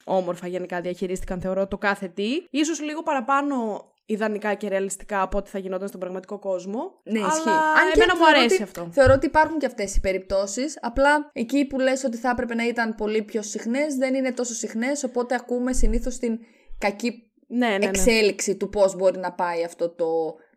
[0.04, 2.28] όμορφα γενικά διαχειρίστηκαν θεωρώ το κάθε τι.
[2.50, 7.00] Ίσως λίγο παραπάνω ιδανικά και ρεαλιστικά από ό,τι θα γινόταν στον πραγματικό κόσμο.
[7.02, 7.48] Ναι, αλλά ισχύει.
[7.48, 8.88] Αν και εμένα μου θεωρώ αρέσει ότι- αυτό.
[8.92, 10.78] Θεωρώ ότι υπάρχουν και αυτές οι περιπτώσεις.
[10.80, 14.54] Απλά εκεί που λες ότι θα έπρεπε να ήταν πολύ πιο συχνές, δεν είναι τόσο
[14.54, 15.04] συχνές.
[15.04, 16.38] Οπότε ακούμε συνήθως την
[16.78, 17.84] κακή Ναι, ναι, ναι.
[17.84, 20.06] εξέλιξη του πώς μπορεί να πάει αυτό το,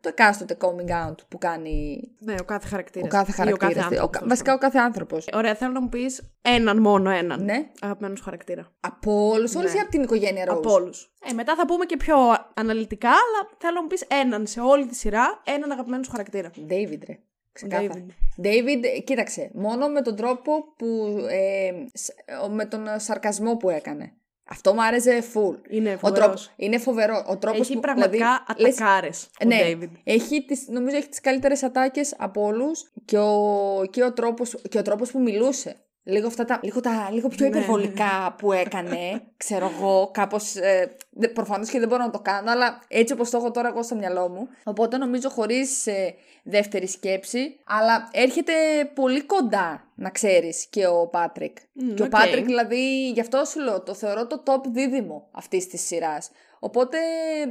[0.04, 3.08] το εκάστοτε coming out που κάνει Ναι, ο κάθε χαρακτήρας.
[3.08, 3.88] ο κάθε χαρακτήρας.
[4.24, 5.28] βασικά ο κάθε άνθρωπος.
[5.34, 7.44] Ωραία, θέλω να μου πεις έναν μόνο έναν.
[7.44, 7.70] Ναι.
[7.82, 8.72] Αγαπημένου χαρακτήρα.
[8.80, 11.12] Από όλους, όλες ή από την οικογένεια Rose; Από όλους.
[11.30, 12.16] Ε, μετά θα πούμε και πιο
[12.54, 16.52] αναλυτικά, αλλά θέλω να μου πεις έναν σε όλη τη σειρά, έναν αγαπημένο σου χαρακτήρα.
[16.70, 17.20] David, ρε.
[17.52, 17.94] Ξεκάθαρα.
[17.94, 18.46] David.
[18.46, 20.86] David, ε, κοίταξε, μόνο με τον τρόπο που.
[21.30, 22.14] Ε, σ-
[22.44, 24.14] ο- με τον ε, σαρκασμό που έκανε.
[24.50, 25.58] Αυτό μου άρεσε full.
[25.70, 26.20] Είναι Ο φοβερός.
[26.24, 27.26] τρόπος- είναι φοβερό.
[27.28, 29.90] Ο τρόπος Έχει που, πραγματικά δηλαδή, λες- ατακάρες ο ναι, David.
[30.04, 34.78] έχει τις, νομίζω έχει τις καλύτερες ατάκες από όλους και ο, και ο, τρόπος, και
[34.78, 35.76] ο τρόπος που μιλούσε.
[36.06, 37.58] Λίγο, αυτά τα, λίγο, τα, λίγο πιο Ναι.
[37.58, 42.52] υπερβολικά που έκανε, ξέρω εγώ, κάπως, ε, δε- προφανώς και δεν μπορώ να το κάνω,
[42.52, 44.48] αλλά έτσι όπως το έχω τώρα εγώ στο μυαλό μου.
[44.64, 48.54] Οπότε νομίζω χωρίς ε, δεύτερη σκέψη, αλλά έρχεται
[48.94, 51.58] πολύ κοντά, να ξέρεις, και ο Πάτρικ.
[51.74, 52.12] Μμ, και ο οκ.
[52.12, 56.30] Πάτρικ δηλαδή, γι' αυτό σου λέω, το θεωρώ το top δίδυμο αυτής της σειράς.
[56.66, 56.98] Οπότε,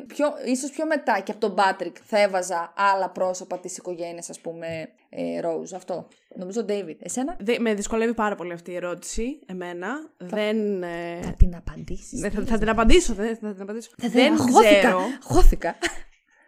[0.06, 4.40] πιο, ίσως πιο μετά και από τον Πάτρικ θα έβαζα άλλα πρόσωπα της οικογένειας, ας
[4.40, 4.66] πούμε,
[5.08, 5.74] ε, Rose.
[5.74, 6.08] Αυτό.
[6.36, 6.96] Νομίζω David.
[7.02, 9.88] Εσένα; Δε- με δυσκολεύει πάρα πολύ αυτή η ερώτηση, εμένα.
[10.18, 10.82] Δεν.
[10.82, 12.20] ε, Θα την απαντήσεις.
[12.20, 13.14] δεν θα, θα την απαντήσω.
[13.14, 13.90] Δεν, θα την απαντήσω.
[13.96, 14.78] δεν Αγχώθηκα.
[14.78, 14.98] ξέρω.
[15.22, 15.74] Αγχώθηκα.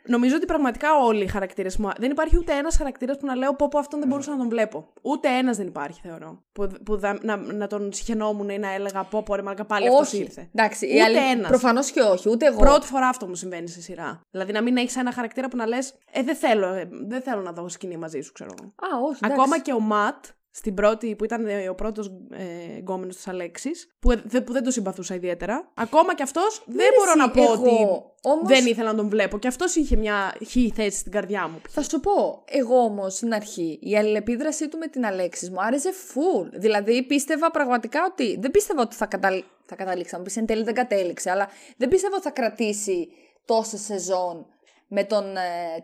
[0.06, 1.90] Νομίζω ότι πραγματικά όλοι οι χαρακτήρες μου.
[1.98, 4.48] Δεν υπάρχει ούτε ένας χαρακτήρας που να λέω πω, πω αυτόν δεν μπορούσα να τον
[4.48, 4.92] βλέπω.
[5.02, 6.42] Ούτε ένας δεν υπάρχει, θεωρώ.
[6.52, 9.88] Που, που δα- να, να τον συχαινόμουν ή να έλεγα πω, πω ρε Μαλκα πάλι
[9.88, 10.18] αυτός όχι.
[10.22, 10.48] ήρθε.
[10.54, 11.48] Εντάξει, η Ούτε αλη- ένας.
[11.48, 12.58] Προφανώς και όχι, ούτε εγώ.
[12.58, 14.20] Πρώτη φορά αυτό μου συμβαίνει σε σειρά.
[14.30, 17.40] Δηλαδή να μην έχεις ένα χαρακτήρα που να λες: Ε, δεν θέλω, ε, δεν θέλω
[17.42, 18.68] να δω σκηνή μαζί σου, ξέρω εγώ.
[18.68, 19.40] Α, όχι, εντάξει.
[19.42, 20.24] Ακόμα και ο Ματ,
[20.56, 24.52] στην πρώτη, που ήταν ε, ο πρώτος ε, γκόμενος της Αλέξης, που, ε, δε- που
[24.52, 25.70] δεν το συμπαθούσα ιδιαίτερα.
[25.74, 28.96] Ακόμα και αυτός δεν ρε μπορώ να εσύ, πω εγώ, ότι όμως- δεν ήθελα να
[28.96, 29.38] τον βλέπω.
[29.38, 31.60] Και αυτός είχε μια χή θέση στην καρδιά μου.
[31.68, 35.90] Θα σου πω, εγώ όμως στην αρχή η αλληλεπίδρασή του με την Αλέξης μου άρεσε
[35.90, 36.48] full.
[36.52, 38.36] Δηλαδή πίστευα πραγματικά ότι.
[38.40, 39.42] Δεν πίστευα ότι θα, καταλ...
[39.64, 40.10] θα καταλήξει.
[40.10, 43.08] Θα μου πεις εν τέλει δεν κατέληξε, αλλά δεν πίστευα ότι θα κρατήσει
[43.44, 44.46] τόσε σεζόν
[44.88, 45.40] με τον ε,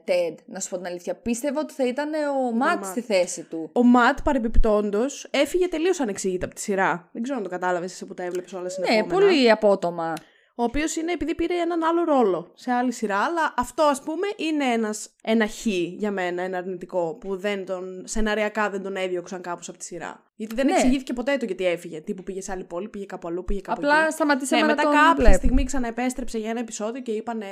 [0.07, 1.15] Ted, να σου πω την αλήθεια.
[1.15, 3.71] Πίστευα ότι θα ήταν ο Ματ στη θέση του.
[3.73, 7.09] Ο Ματ, παρεμπιπτόντως, έφυγε τελείως ανεξήγητα από τη σειρά.
[7.13, 9.07] Δεν ξέρω αν το κατάλαβες εσύ που τα έβλεπες όλα Ναι, συνεχόμενα.
[9.07, 10.15] πολύ απότομα.
[10.55, 14.27] Ο οποίος είναι επειδή πήρε έναν άλλο ρόλο σε άλλη σειρά, αλλά αυτό ας πούμε
[14.37, 19.41] είναι ένας, ένα χ για μένα, ένα αρνητικό, που δεν τον, σεναριακά δεν τον έδιωξαν
[19.41, 20.23] κάπως από τη σειρά.
[20.41, 20.73] Γιατί δεν Ναι.
[20.73, 22.01] εξηγήθηκε ποτέ το γιατί έφυγε.
[22.01, 24.13] Τι που πήγε σε άλλη πόλη, πήγε κάπου αλλού, πήγε κάπου Απλά εκεί.
[24.13, 25.37] σταματήσαμε ναι, να μετά τον κάποια βλέπουμε.
[25.37, 27.43] στιγμή ξαναεπέστρεψε για ένα επεισόδιο και είπαν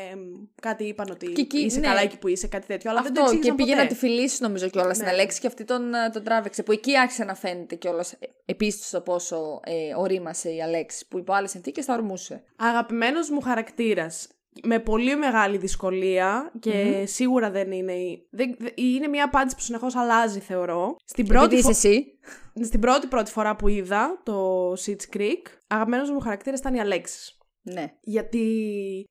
[0.62, 1.86] κάτι είπαν ότι Και εκεί, είσαι ναι.
[1.86, 2.90] καλά εκεί που είσαι, κάτι τέτοιο.
[2.90, 3.82] Αλλά δεν το Αυτό και εξήγησαν πήγε ποτέ.
[3.82, 5.12] να τη φιλήσει νομίζω κιόλας στην Ναι.
[5.14, 6.62] Αλέξη και αυτή τον, ε, τον τράβηξε.
[6.62, 11.06] Που εκεί άρχισε να φαίνεται κιόλας επίσης το πόσο ε, ορίμασε η Αλέξη.
[11.08, 12.42] Που υπό άλλες συνθήκες θα ορμούσε.
[12.56, 14.28] Αγαπημένος μου χαρακτήρας.
[14.62, 17.92] Με πολύ μεγάλη δυσκολία και σίγουρα δεν είναι.
[17.92, 20.96] η- Δεν, δε- είναι μια απάντηση που συνεχώς αλλάζει, θεωρώ.
[21.04, 22.18] Στην πρώτη Επειδή είσαι φο- εσύ.
[22.64, 27.32] Στην πρώτη πρώτη φορά που είδα το Sitch Creek, αγαπημένος μου χαρακτήρας ήταν η Αλέξης.
[27.62, 27.92] Ναι.
[28.00, 28.44] Γιατί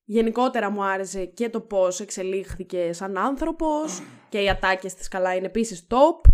[0.05, 5.45] γενικότερα μου άρεσε και το πώς εξελίχθηκε σαν άνθρωπος και οι ατάκες της καλά είναι
[5.45, 6.31] επίσης top.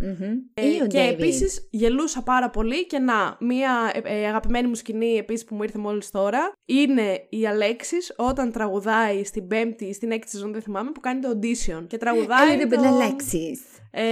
[0.54, 1.12] Ε, Ή ο και David.
[1.14, 5.64] επίσης γελούσα πάρα πολύ και να, μία ε, ε, αγαπημένη μου σκηνή επίσης που μου
[5.64, 10.62] ήρθε μόλις τώρα είναι η Αλέξης όταν τραγουδάει στην πέμπτη ή στην έκτη σεζόν δεν
[10.62, 12.82] θυμάμαι που κάνει το audition και τραγουδάει A little το...
[12.82, 13.82] bit Alexis.
[13.92, 14.04] Ε,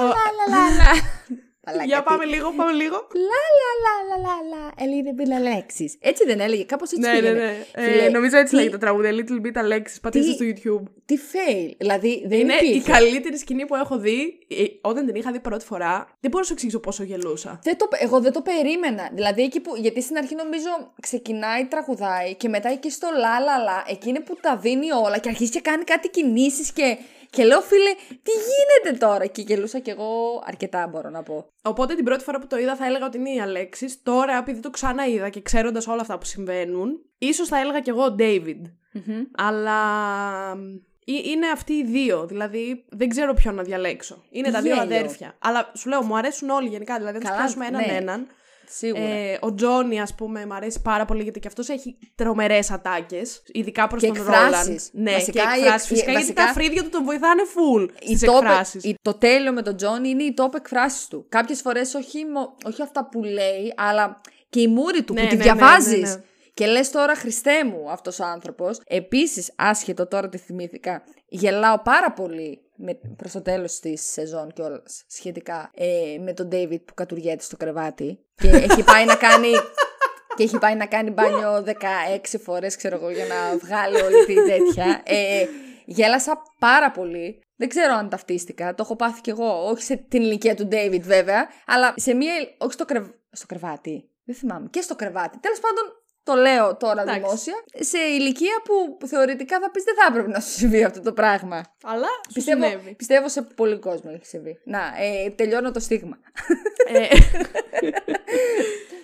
[0.00, 0.12] ο- Λα,
[0.48, 0.92] λα, λα.
[1.70, 2.96] Μαλάκα, Για τι- πάμε λίγο, πάμε λίγο.
[3.30, 4.64] Λα, λα, λα, λα, λα, λα.
[4.82, 5.90] A little bit Alexis.
[6.10, 7.38] Έτσι δεν έλεγε, κάπως έτσι ναι, ναι, πήγαινε.
[7.44, 7.82] ναι.
[7.82, 9.08] Ε, Φίλε, νομίζω έτσι τι- λέγεται το τραγούδι.
[9.12, 9.96] A little bit Alexis.
[10.02, 10.84] Πατήστε τι- στο YouTube.
[11.06, 11.70] Τι fail.
[11.78, 12.90] Δηλαδή δεν Είναι η υπήρχε.
[12.92, 14.38] καλύτερη σκηνή που έχω δει.
[14.48, 17.58] Ε, Όταν την είχα δει πρώτη φορά, δεν μπορώ να σου εξηγήσω πόσο γελούσα.
[17.62, 19.10] Δεν το, εγώ δεν το περίμενα.
[19.12, 19.76] Δηλαδή εκεί που.
[19.76, 20.68] Γιατί στην αρχή νομίζω
[21.00, 25.18] ξεκινάει, τραγουδάει και μετά εκεί στο λα λα λα, εκεί είναι που τα δίνει όλα
[25.18, 26.98] και αρχίζει και κάνει κάτι κινήσεις και.
[27.30, 31.52] Και λέω, φίλε, τι γίνεται τώρα; Και γελούσα κι εγώ αρκετά, μπορώ να πω.
[31.62, 34.02] Οπότε την πρώτη φορά που το είδα θα έλεγα ότι είναι η Αλέξης.
[34.02, 37.90] Τώρα, επειδή το ξανά είδα και ξέροντας όλα αυτά που συμβαίνουν, ίσως θα έλεγα κι
[37.90, 38.60] εγώ ο David.
[39.36, 39.80] Αλλά
[41.04, 42.26] ε, είναι αυτοί οι δύο.
[42.26, 44.24] Δηλαδή δεν ξέρω ποιον να διαλέξω.
[44.30, 44.96] Είναι τα δύο Γέλιο.
[44.96, 45.36] αδέρφια.
[45.38, 46.96] Αλλά σου λέω, μου αρέσουν όλοι γενικά.
[46.96, 47.92] Δηλαδή, αν τους Καλά, πιάσουμε έναν ναι.
[47.92, 48.26] έναν.
[48.72, 49.02] Σίγουρα.
[49.02, 53.42] Ε, ο Τζόνι, ας πούμε, μου αρέσει πάρα πολύ γιατί και αυτός έχει τρομερές ατάκες.
[53.46, 54.66] Ειδικά προς Και τον εκφράσεις.
[54.66, 54.80] Ρόλαν.
[54.92, 55.90] Ναι, Βασικά, και οι εκφράσεις.
[55.90, 58.84] εκ- Φυσικά οι- γιατί βασικά- τα φρύδια του τον βοηθάνε full η στις top- εκφράσεις.
[58.84, 61.26] η- το τέλειο με τον Τζόνι είναι οι top εκφράσεις του.
[61.28, 65.26] Κάποιες φορές όχι, μο- όχι αυτά που λέει, αλλά και η μούρη του Ναι, που
[65.28, 66.00] τη ναι, ναι, διαβάζεις.
[66.00, 66.22] ναι, ναι.
[66.60, 68.80] Και λες τώρα, Χριστέ μου, αυτός ο άνθρωπος.
[68.86, 74.82] Επίσης, άσχετο τώρα τη θυμήθηκα, γελάω πάρα πολύ με, προς το τέλος της σεζόν κιόλα
[75.06, 78.18] σχετικά ε, με τον David που κατουργέται στο κρεβάτι.
[78.34, 79.48] Και έχει πάει να κάνει
[80.36, 84.46] και έχει πάει να κάνει μπάνιο 16 φορές ξέρω εγώ για να βγάλει όλη την
[84.46, 85.02] τέτοια.
[85.04, 85.46] Ε,
[85.84, 87.42] γέλασα πάρα πολύ.
[87.56, 91.00] Δεν ξέρω αν ταυτίστηκα, το έχω πάθει κι εγώ όχι σε την ηλικία του David
[91.00, 93.06] βέβαια αλλά σε μία, όχι στο, κρεβ...
[93.30, 94.04] στο κρεβάτι.
[94.24, 95.38] Δεν θυμάμαι, και στο κρεβάτι.
[95.38, 97.20] Τέλος πάντων το λέω τώρα Εντάξει.
[97.20, 101.12] δημόσια, σε ηλικία που θεωρητικά θα πεις δεν θα έπρεπε να σου συμβεί αυτό το
[101.12, 101.62] πράγμα.
[101.84, 102.94] Αλλά σου Πιστεύω, συνέβη.
[102.94, 104.60] πιστεύω σε πολύ κόσμο έχει συμβεί.
[104.64, 106.18] Να, ε, τελειώνω το στίγμα.
[106.86, 107.06] Ε,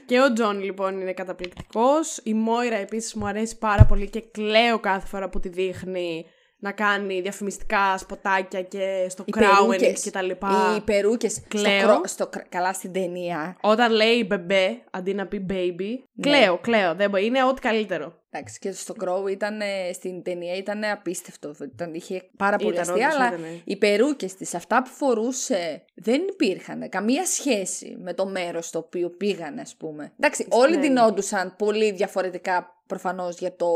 [0.07, 2.21] και ο Τζον λοιπόν είναι καταπληκτικός.
[2.23, 6.27] Η Μόιρα επίσης μου αρέσει πάρα πολύ και κλαίω κάθε φορά που τη δείχνει
[6.59, 10.03] να κάνει διαφημιστικά σποτάκια και στο Οι Crown περούκες.
[10.03, 10.75] και τα λοιπά.
[10.77, 11.33] Οι περούκες.
[11.33, 11.83] Στο, Κλαίω.
[11.87, 13.57] κρό- στο, κρ- καλά στην ταινία.
[13.61, 15.99] Όταν λέει μπεμπέ αντί να πει baby.
[16.13, 16.31] Ναι.
[16.31, 16.95] Κλαίω, κλαίω.
[16.95, 17.25] Δεν μπορεί.
[17.27, 18.15] Είναι ό,τι καλύτερο.
[18.31, 21.55] Εντάξει, και στο Crow ήταν, ε, στην ταινία ήταν απίστευτο.
[21.75, 23.61] Ήταν, είχε πάρα πολύ Ήταν, αστεία, όντως αλλά ήτανε.
[23.65, 29.11] οι περούκες της, αυτά που φορούσε, δεν υπήρχαν καμία σχέση με το μέρος στο οποίο
[29.11, 30.13] πήγαν, ας πούμε.
[30.19, 30.81] Εντάξει, όλοι Ναι.
[30.81, 33.69] δινόντουσαν πολύ διαφορετικά προφανώς για το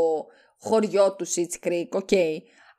[0.59, 2.09] χωριό τους Schitt's Creek, ok.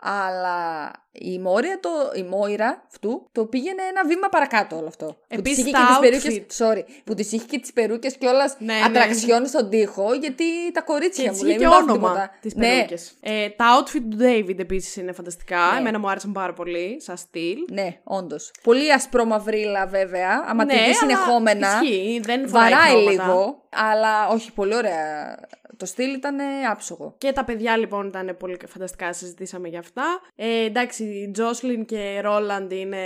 [0.04, 5.06] Αλλά η Μόρια, το, η Μόιρα αυτού, το πήγαινε ένα βήμα παρακάτω όλο αυτό.
[5.06, 6.00] Που Επίσης, της είχε τα και τις outfit.
[6.22, 8.80] περούκες, sorry, που τις είχε και τις περούκες και όλα Ναι, ναι.
[8.86, 12.08] ατραξιόν στον τοίχο, γιατί τα Και κορίτσια έτσι μου λέει, είχε και μην πάθουν όνομα
[12.12, 12.30] τίποτα.
[12.40, 13.14] τις Ναι, περούκες.
[13.20, 15.70] Ε, τα outfit του David επίσης είναι φανταστικά.
[15.72, 15.78] Ναι.
[15.78, 17.58] Εμένα μου άρεσαν πάρα πολύ, σαν στυλ.
[17.70, 18.50] ναι, όντως.
[18.62, 20.44] Πολύ ασπρόμαυρίλα βέβαια.
[20.48, 21.80] Άμα τη Ναι, δει αλλά συνεχόμενα.
[21.82, 23.10] ισχύει, δεν φοράει Βαράει χρώματα.
[23.10, 23.62] λίγο.
[23.70, 25.38] Αλλά όχι, πολύ ωραία.
[25.82, 27.14] Το στυλ ήταν ε, άψογο.
[27.18, 30.20] Και τα παιδιά λοιπόν ήταν πολύ φανταστικά, συζητήσαμε για αυτά.
[30.36, 32.98] Ε, εντάξει, η Τζόσλιν και Ρόλαντ είναι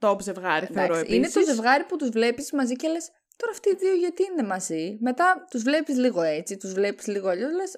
[0.00, 1.16] top ζευγάρι, θεωρώ Εντάξει, επίσης.
[1.16, 3.10] είναι το ζευγάρι που τους βλέπεις μαζί και λες.
[3.36, 7.28] Τώρα αυτοί οι δύο γιατί είναι μαζί; Μετά τους βλέπεις λίγο έτσι, τους βλέπεις λίγο
[7.28, 7.52] αλλιώς.
[7.52, 7.72] Λες.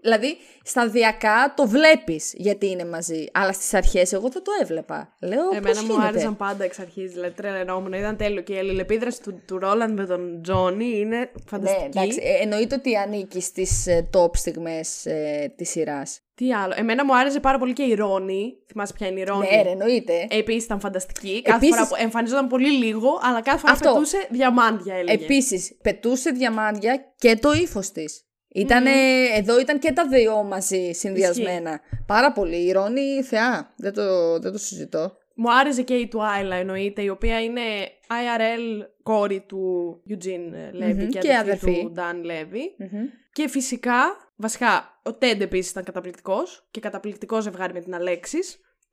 [0.00, 3.24] Δηλαδή, σταδιακά το βλέπεις γιατί είναι μαζί.
[3.32, 5.14] Αλλά στις αρχές εγώ δεν το έβλεπα.
[5.20, 5.48] Λέω.
[5.50, 8.42] Εμένα πώς μου γίνεται; άρεσαν πάντα εξ αρχής, δηλαδή τρελαινόμουν, ήταν τέλειο.
[8.42, 11.84] Και η αλληλεπίδραση του, του Ρόλαντ με τον Τζόνι είναι Ναι, φανταστική.
[11.98, 12.18] εντάξει.
[12.22, 16.20] Ε, εννοείται ότι ανήκει στις ε, top στιγμές ε, της σειράς.
[16.34, 16.72] Τι άλλο.
[16.76, 18.52] Εμένα μου άρεσε πάρα πολύ και η Ρόνι.
[18.66, 20.26] Θυμάσαι ποια είναι η Ρόνι; Ναι, ρε, εννοείται.
[20.30, 21.42] Επίσης ήταν φανταστική.
[21.42, 23.92] Κάθε Επίσης- φορά που εμφανιζόταν πολύ λίγο, αλλά κάθε φορά Αυτό.
[23.92, 25.24] πετούσε διαμάντια, έλεγε.
[25.24, 28.22] Επίσης, πετούσε διαμάντια και το ύφος της.
[28.54, 28.90] Ήτανε,
[29.36, 31.80] Εδώ ήταν και τα δύο μαζί συνδυασμένα.
[32.06, 32.56] Πάρα πολύ.
[32.56, 33.74] Η Ρόνη θεά.
[33.76, 35.16] Δεν το, δεν το συζητώ.
[35.34, 37.60] Μου άρεσε και η Τουάιλα εννοείται, η οποία είναι
[38.08, 41.82] IRL κόρη του Eugene Levy Μμμ, και, και αδερφή αδερφή.
[41.82, 42.86] του Dan Levy.
[43.32, 48.38] Και φυσικά, βασικά, ο Τέντ επίσης ήταν καταπληκτικός και καταπληκτικός ζευγάρι με την Αλέξη.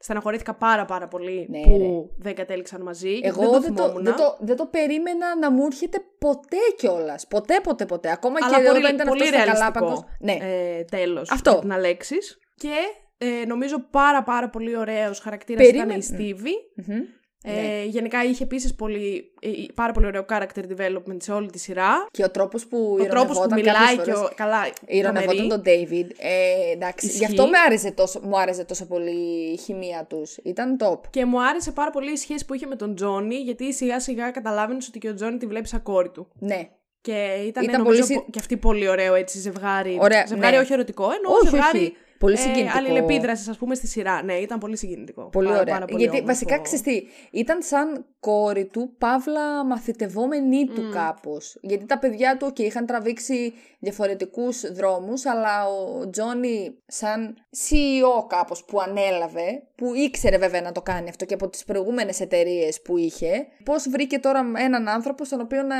[0.05, 3.09] Στεναχωρήθηκα πάρα πάρα πολύ Ναι, που δεν κατέληξαν μαζί.
[3.11, 4.03] γιατί Εγώ δεν το δεν το, θυμόμουν.
[4.03, 7.27] δεν, το, δεν το περίμενα να μου έρχεται ποτέ κιόλας.
[7.27, 8.11] Ποτέ, ποτέ, ποτέ.
[8.11, 10.03] Ακόμα αλλά και πολύ, όταν ήταν πολύ αυτός στα ρεαλιστικό Καλάπαγκος.
[10.19, 10.37] Ναι.
[10.41, 11.53] ε, τέλος Αυτό.
[11.53, 12.39] με την Αλέξης.
[12.55, 12.73] Και
[13.17, 15.93] ε, νομίζω πάρα πάρα πολύ ωραίος χαρακτήρας Περίμενε.
[15.93, 16.53] ήταν η Στίβη.
[17.45, 17.57] Μμμ.
[17.57, 22.07] Ε, γενικά είχε επίσης πολύ, ε, πάρα πολύ ωραίο character development σε όλη τη σειρά.
[22.11, 24.11] Και ο τρόπος που Ο τρόπος που μιλάει και.
[24.11, 24.29] Ο...
[24.35, 25.47] Καλά, Ηρωνευόταν τρομερή.
[25.47, 26.09] τον David.
[26.17, 27.17] Ε, εντάξει, Ισχύει.
[27.17, 30.37] γι' αυτό με άρεσε τόσο, μου άρεσε τόσο πολύ η χημεία τους.
[30.43, 30.99] Ήταν top.
[31.09, 34.31] Και μου άρεσε πάρα πολύ η σχέση που είχε με τον Τζόνι, γιατί σιγά σιγά
[34.31, 36.27] καταλάβαινες ότι και ο Τζόνι τη βλέπει σαν κόρη του.
[36.39, 36.69] Ναι.
[37.01, 39.97] Και ήταν, Ήταν νομίζω πολύ συ- πο- και αυτή πολύ ωραίο έτσι ζευγάρι.
[40.01, 40.61] Ωραία, ζευγάρι ναι.
[40.61, 41.77] όχι ερωτικό, ενώ Όχι, ζευγάρι.
[41.79, 41.95] όχι.
[42.19, 42.77] Πολύ συγκινητικό.
[42.77, 44.23] αλληλεπίδρασης, ας πούμε, στη σειρά.
[44.23, 45.29] Ναι, ήταν πολύ συγκινητικό.
[45.29, 45.73] Πολύ πάρα, ωραία.
[45.73, 46.33] Πάρα πολύ Γιατί όμορφο.
[46.33, 51.57] βασικά ξέρεις τι, ήταν σαν κόρη του, παύλα μαθητευόμενη του κάπως.
[51.61, 58.65] Γιατί τα παιδιά του, okay, είχαν τραβήξει διαφορετικούς δρόμους, αλλά ο Τζόνι σαν CEO κάπως
[58.65, 62.97] που ανέλαβε, που ήξερε βέβαια να το κάνει αυτό και από τις προηγούμενες εταιρείες που
[62.97, 65.75] είχε, πώς βρήκε τώρα έναν άνθρωπο στον οποίο να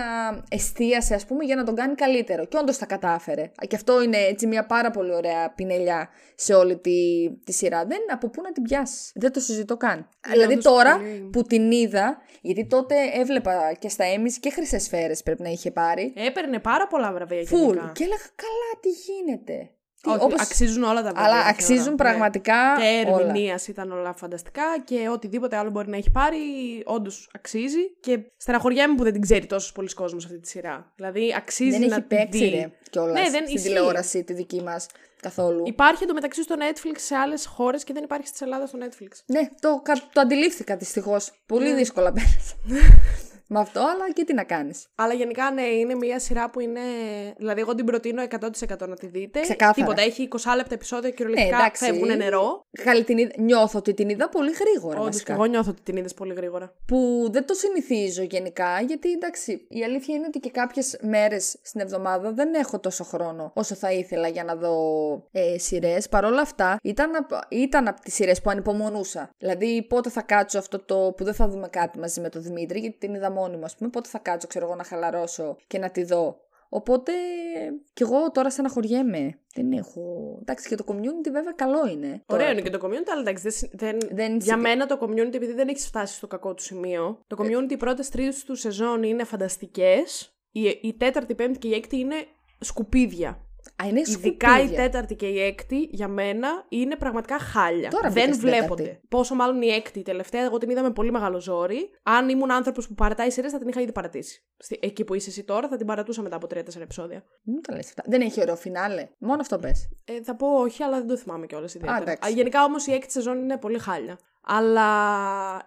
[0.50, 2.46] εστίασε ας πούμε για να τον κάνει καλύτερο.
[2.46, 3.52] Και όντως τα κατάφερε.
[3.68, 7.86] Και αυτό είναι έτσι μια πάρα πολύ ωραία πινελιά σε όλη τη, τη σειρά.
[7.86, 10.10] Δεν από πού να την πιάσεις; Δεν το συζητώ καν.
[10.32, 11.30] δηλαδή όντως τώρα πολύ.
[11.32, 15.72] που την είδα, γιατί τότε έβλεπα και στα Emmys και χρυσές σφαίρες πρέπει να είχε
[15.72, 16.14] πάρει.
[16.16, 17.60] Έπαιρνε πάρα πολλά βραβεία Φουλ.
[17.60, 17.92] γενικά.
[17.96, 19.70] Και έλεγα καλά τι γίνεται.
[20.02, 21.22] Τι, Όχι, όπως- αξίζουν όλα τα βραβεία.
[21.24, 21.50] Αλλά θεωρώ.
[21.50, 21.96] αξίζουν Ναι.
[21.96, 23.20] πραγματικά Και όλα.
[23.22, 26.38] ερμηνεία ήταν όλα φανταστικά και οτιδήποτε άλλο μπορεί να έχει πάρει,
[26.86, 27.90] όντως αξίζει.
[28.00, 30.92] Και στεναχωριέμαι που δεν την ξέρει τόσος πολλοί κόσμος αυτή τη σειρά.
[30.96, 32.50] Δηλαδή αξίζει Δεν να έχει την παίξει δει.
[32.50, 33.68] ρε κιόλας Ναι, δεν στην ισχύει.
[33.68, 34.88] τηλεόραση τη δική μας
[35.22, 35.64] καθόλου.
[35.66, 39.08] Υπάρχει εντωμεταξύ στο Netflix σε άλλες χώρες και δεν υπάρχει στη Ελλάδα στο Netflix.
[39.26, 41.32] Ναι, το, κα- το αντιλήφθηκα δυστυχώς.
[41.46, 41.76] Πολύ Ναι.
[41.76, 42.56] δύσκολα πέρασα.
[43.48, 44.86] Με αυτό, αλλά και τι να κάνεις.
[44.96, 46.80] Αλλά γενικά ναι, είναι μια σειρά που είναι.
[47.38, 49.40] Δηλαδή, εγώ την προτείνω 100% να τη δείτε.
[49.40, 49.74] Ξεκάθαρα.
[49.74, 50.02] Τίποτα.
[50.02, 51.86] Έχει 20 λεπτά επεισόδια και κυριολεκτικά Ναι, εντάξει.
[51.86, 52.62] φεύγουν νερό.
[52.84, 55.34] Καλή την είδα- Νιώθω ότι την είδα πολύ γρήγορα Όντως, και βασικά.
[55.34, 56.74] εγώ νιώθω ότι την είδες πολύ γρήγορα.
[56.88, 61.82] που δεν το συνηθίζω γενικά, γιατί εντάξει, η αλήθεια είναι ότι και κάποιες μέρες στην
[61.82, 64.76] εβδομάδα δεν έχω τόσο χρόνο όσο θα ήθελα για να δω
[65.32, 66.10] ε, σειρές.
[66.10, 69.30] Παρ' όλα αυτά, ήταν, απ- ήταν από τις σειρές που ανυπομονούσα.
[69.38, 72.80] Δηλαδή, πότε θα κάτσω αυτό το που δεν θα δούμε κάτι μαζί με τον Δημήτρη,
[72.80, 73.90] γιατί την είδα μόνη μου, ας πούμε.
[73.90, 76.40] Πότε θα κάτσω, ξέρω εγώ, να χαλαρώσω και να τη δω.
[76.70, 77.12] Οπότε
[77.94, 79.40] κι εγώ τώρα στεναχωριέμαι.
[79.54, 80.02] Δεν έχω.
[80.42, 82.08] Εντάξει, και το community βέβαια καλό είναι.
[82.08, 84.86] Ωραίο Τώρα είναι και το community, αλλά εντάξει, δεν, συ- δεν, Δεν για συ- μένα
[84.86, 88.30] το community, επειδή δεν έχεις φτάσει στο κακό του σημείο, το community οι πρώτες τρει
[88.46, 90.38] του σεζόν είναι φανταστικές.
[90.52, 92.16] Η, η τέταρτη, η πέμπτη και η έκτη είναι
[92.60, 93.40] σκουπίδια.
[93.84, 94.84] Α, είναι Ειδικά η σκουπίδια.
[94.84, 97.90] τέταρτη και η έκτη για μένα είναι πραγματικά χάλια.
[97.90, 98.82] Τώρα μπήκα δεν στην βλέπονται.
[98.84, 99.08] τέταρτη.
[99.10, 101.90] Πόσο μάλλον η έκτη, η τελευταία, εγώ την είδα με πολύ μεγάλο ζόρι.
[102.04, 104.44] Αν ήμουν άνθρωπος που παρατάει σειρές, θα την είχα ήδη παρατήσει.
[104.58, 107.24] Στη- Εκεί που είσαι εσύ τώρα, θα την παρατούσα μετά από 3-4 επεισόδια.
[107.44, 108.04] Μην τα λες αυτά.
[108.06, 109.08] Δεν έχει ωραίο φινάλε.
[109.18, 109.90] Μόνο αυτό πες.
[110.06, 112.02] Ε, θα πω όχι, αλλά δεν το θυμάμαι κιόλας ιδιαίτερα.
[112.02, 112.30] εντάξει.
[112.32, 114.18] Α, Γενικά όμως η έκτη σεζόν είναι πολύ χάλια.
[114.46, 114.88] Αλλά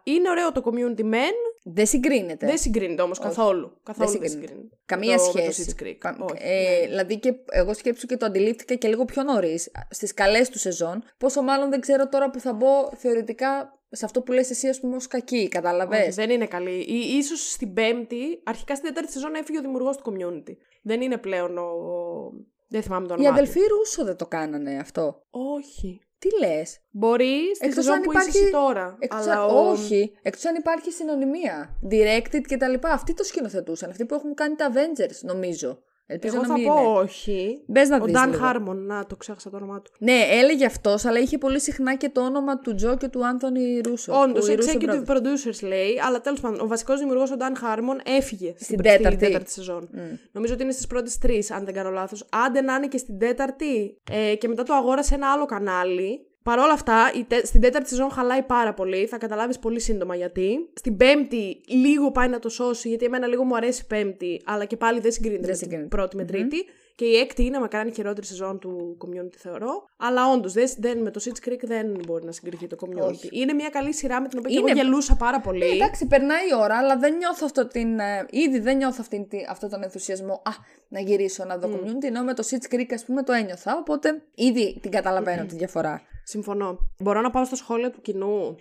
[0.02, 1.34] είναι ωραίο το community men.
[1.64, 2.46] Δεν συγκρίνεται.
[2.46, 3.72] Δεν συγκρίνεται όμως καθόλου.
[3.82, 4.46] Καθόλου δεν συγκρίνεται.
[4.46, 4.76] συγκρίνεται.
[4.86, 5.60] Καμία το, σχέση.
[5.60, 5.96] Με το Schitt's Creek.
[5.98, 6.86] Κα- Όχι, ε, ναι.
[6.86, 11.02] Δηλαδή και εγώ σκέψου και το αντιλήφθηκα και λίγο πιο νωρίς, στις καλές του σεζόν.
[11.18, 14.80] Πόσο μάλλον δεν ξέρω τώρα που θα μπω θεωρητικά σε αυτό που λες εσύ, ας
[14.80, 15.48] πούμε, ως κακή.
[15.48, 16.80] Κατάλαβες; Όχι, δεν είναι καλή.
[16.80, 20.52] Ή, ίσως στην πέμπτη, αρχικά στην τέταρτη σεζόν έφυγε ο δημιουργός του community.
[20.82, 21.62] Δεν είναι πλέον ο...
[21.62, 22.32] ο-
[22.68, 23.74] Δεν θυμάμαι το Οι όνομα αδελφοί του.
[23.76, 25.22] Ρούσο δεν το κάνανε αυτό.
[25.30, 26.00] Όχι.
[26.18, 28.96] Τι λες; Μπορεί στη Εκτός σεζόν αν που υπάρχει- είσαι εσύ τώρα.
[28.98, 29.50] Εκτός αλλά αν...
[29.56, 29.70] ο...
[29.70, 30.12] Όχι.
[30.22, 31.78] Εκτός αν υπάρχει συνωνυμία.
[31.90, 32.90] Directed και τα λοιπά.
[32.90, 33.90] Αυτοί το σκηνοθετούσαν.
[33.90, 35.82] Αυτοί που έχουν κάνει τα Avengers, νομίζω.
[36.10, 36.98] Ελπίζω Εγώ να θα μην πω είναι.
[36.98, 37.62] όχι.
[37.66, 38.42] Μπες να ο δεις Dan λίγο.
[38.46, 39.90] Harmon, να το ξέχασα το όνομά του.
[39.98, 43.80] Ναι, έλεγε αυτός, αλλά είχε πολύ συχνά και το όνομα του Τζο και του Άνθονι
[43.84, 44.20] Ρούσο.
[44.20, 45.16] Όντως, που οι Russo executive brothers.
[45.16, 49.04] producers λέει, αλλά τέλος πάντων, ο βασικός δημιουργός, ο Dan Harmon, έφυγε στην, Στην τέταρτη.
[49.16, 49.88] στην τέταρτη σεζόν.
[50.32, 52.24] Νομίζω ότι είναι στις πρώτες τρεις, αν δεν κάνω λάθος.
[52.46, 53.96] Άντε να είναι και στην τέταρτη.
[54.10, 56.26] Ε, και μετά το αγόρασε ένα άλλο κανάλι.
[56.42, 59.06] Παρ' όλα αυτά, η τε- στην τέταρτη σεζόν χαλάει πάρα πολύ.
[59.06, 60.70] Θα καταλάβεις πολύ σύντομα γιατί.
[60.74, 64.64] Στην πέμπτη, λίγο πάει να το σώσει, γιατί εμένα λίγο μου αρέσει η πέμπτη, αλλά
[64.64, 65.96] και πάλι δεν συγκρίνεται Δεν με την συγκρίνεται.
[65.96, 66.56] πρώτη με τρίτη.
[66.94, 69.88] Και η έκτη είναι μακάρι είναι η χειρότερη σεζόν του community, θεωρώ.
[69.96, 73.08] Αλλά όντως, δεν, δεν, με το Sitch Creek δεν μπορεί να συγκριθεί το community.
[73.08, 73.28] Όχι.
[73.32, 75.64] Είναι μια καλή σειρά με την οποία και Είναι- εγώ γελούσα πάρα πολύ.
[75.66, 77.98] Ε, εντάξει, περνάει η ώρα, αλλά δεν νιώθω αυτό την.
[77.98, 80.32] ε, ήδη δεν νιώθω αυτήν, τη- αυτό τον ενθουσιασμό.
[80.32, 80.50] Α,
[80.88, 82.02] να γυρίσω να δω community.
[82.04, 83.76] Ενώ με το Sitch Creek, ας πούμε, το ένιωθα.
[83.76, 86.02] Οπότε ήδη την καταλαβαίνω τη διαφορά.
[86.32, 86.78] Συμφωνώ.
[87.02, 88.54] Μπορώ να πάω στα σχόλια του κοινού.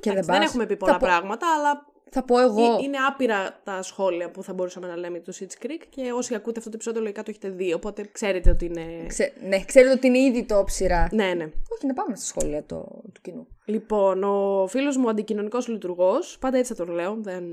[0.00, 0.48] Και δεν, Εντάξει, δεν πας.
[0.48, 2.62] έχουμε πει Θα πολλά πω- πράγματα, αλλά Θα πω εγώ.
[2.62, 6.12] ε- είναι άπειρα τα σχόλια που θα μπορούσαμε να λέμε για το Sitch Creek και
[6.14, 8.84] όσοι ακούτε αυτό το επεισόδιο λογικά το έχετε δει, οπότε ξέρετε ότι είναι...
[9.06, 9.32] Ξε...
[9.48, 11.08] Ναι, ξέρετε ότι είναι ήδη το ψηρά.
[11.12, 11.44] Ναι, ναι.
[11.44, 12.76] Όχι, να πάμε στα σχόλια το...
[13.14, 13.46] του κοινού.
[13.64, 17.44] Λοιπόν, ο φίλος μου αντικοινωνικός λειτουργός, πάντα έτσι θα τον λέω, δεν...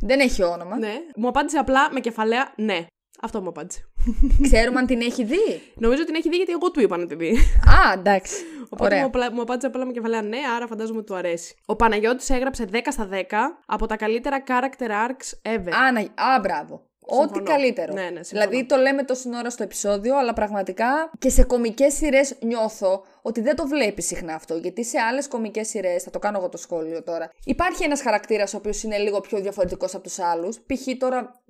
[0.00, 0.78] δεν έχει όνομα.
[0.78, 2.86] ναι, μου απάντησε απλά με κεφαλαία ναι.
[3.22, 3.80] Αυτό μου απάντησε.
[4.42, 7.06] Ξέρουμε αν την έχει δει; Νομίζω ότι την έχει δει γιατί εγώ του είπα να
[7.06, 7.28] τη δει.
[7.68, 8.34] Α, εντάξει.
[8.64, 8.98] Οπότε Ωραία.
[9.00, 11.54] μου, απλά- μου απάντησε απλά με κεφαλαία ναι, άρα φαντάζομαι ότι του αρέσει.
[11.66, 15.70] Ο Παναγιώτης έγραψε 10 στα 10 από τα καλύτερα character arcs ever.
[15.72, 16.00] Α, να...
[16.00, 16.82] Α, μπράβο.
[17.10, 17.44] Ό,τι Συμφωνώ.
[17.44, 17.92] καλύτερο.
[17.92, 18.24] Ναι, ναι, συμφωνώ.
[18.50, 23.40] δηλαδή το λέμε τόση ώρα στο επεισόδιο, αλλά πραγματικά και σε κομικές σειρές νιώθω ότι
[23.40, 24.54] δεν το βλέπει συχνά αυτό.
[24.56, 28.54] Γιατί σε άλλες κομικές σειρές, θα το κάνω εγώ το σχόλιο τώρα, υπάρχει ένας χαρακτήρας
[28.54, 30.56] ο οποίος είναι λίγο πιο διαφορετικός από τους άλλους.
[30.56, 30.98] Π.χ.
[30.98, 31.47] τώρα το